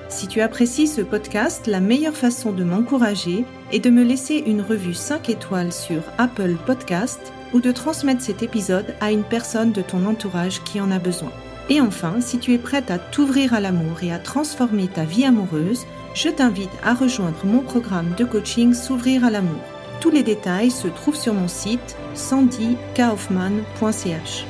Si 0.09 0.27
tu 0.27 0.41
apprécies 0.41 0.87
ce 0.87 1.01
podcast, 1.01 1.67
la 1.67 1.79
meilleure 1.79 2.15
façon 2.15 2.51
de 2.51 2.63
m'encourager 2.63 3.45
est 3.71 3.79
de 3.79 3.91
me 3.91 4.03
laisser 4.03 4.43
une 4.45 4.61
revue 4.61 4.95
5 4.95 5.29
étoiles 5.29 5.71
sur 5.71 6.01
Apple 6.17 6.55
Podcast 6.65 7.19
ou 7.53 7.61
de 7.61 7.71
transmettre 7.71 8.23
cet 8.23 8.41
épisode 8.41 8.95
à 9.01 9.11
une 9.11 9.23
personne 9.23 9.71
de 9.71 9.83
ton 9.83 10.07
entourage 10.07 10.63
qui 10.63 10.81
en 10.81 10.89
a 10.89 10.97
besoin. 10.97 11.31
Et 11.69 11.79
enfin, 11.79 12.21
si 12.21 12.39
tu 12.39 12.55
es 12.55 12.57
prête 12.57 12.89
à 12.89 12.97
t'ouvrir 12.97 13.53
à 13.53 13.59
l'amour 13.59 14.01
et 14.01 14.11
à 14.11 14.17
transformer 14.17 14.87
ta 14.87 15.03
vie 15.03 15.25
amoureuse, 15.25 15.85
je 16.15 16.29
t'invite 16.29 16.71
à 16.83 16.95
rejoindre 16.95 17.45
mon 17.45 17.59
programme 17.59 18.15
de 18.17 18.25
coaching 18.25 18.73
S'ouvrir 18.73 19.23
à 19.23 19.29
l'amour. 19.29 19.61
Tous 20.01 20.09
les 20.09 20.23
détails 20.23 20.71
se 20.71 20.87
trouvent 20.87 21.15
sur 21.15 21.35
mon 21.35 21.47
site 21.47 21.95
sandykaufman.ch. 22.15 24.45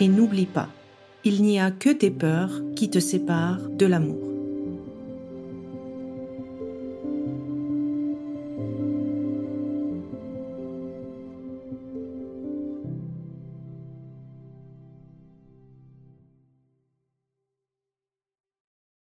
Et 0.00 0.08
n'oublie 0.08 0.46
pas, 0.46 0.68
il 1.24 1.42
n'y 1.42 1.60
a 1.60 1.70
que 1.70 1.90
tes 1.90 2.10
peurs 2.10 2.62
qui 2.74 2.88
te 2.88 3.00
séparent 3.00 3.68
de 3.68 3.84
l'amour. 3.84 4.33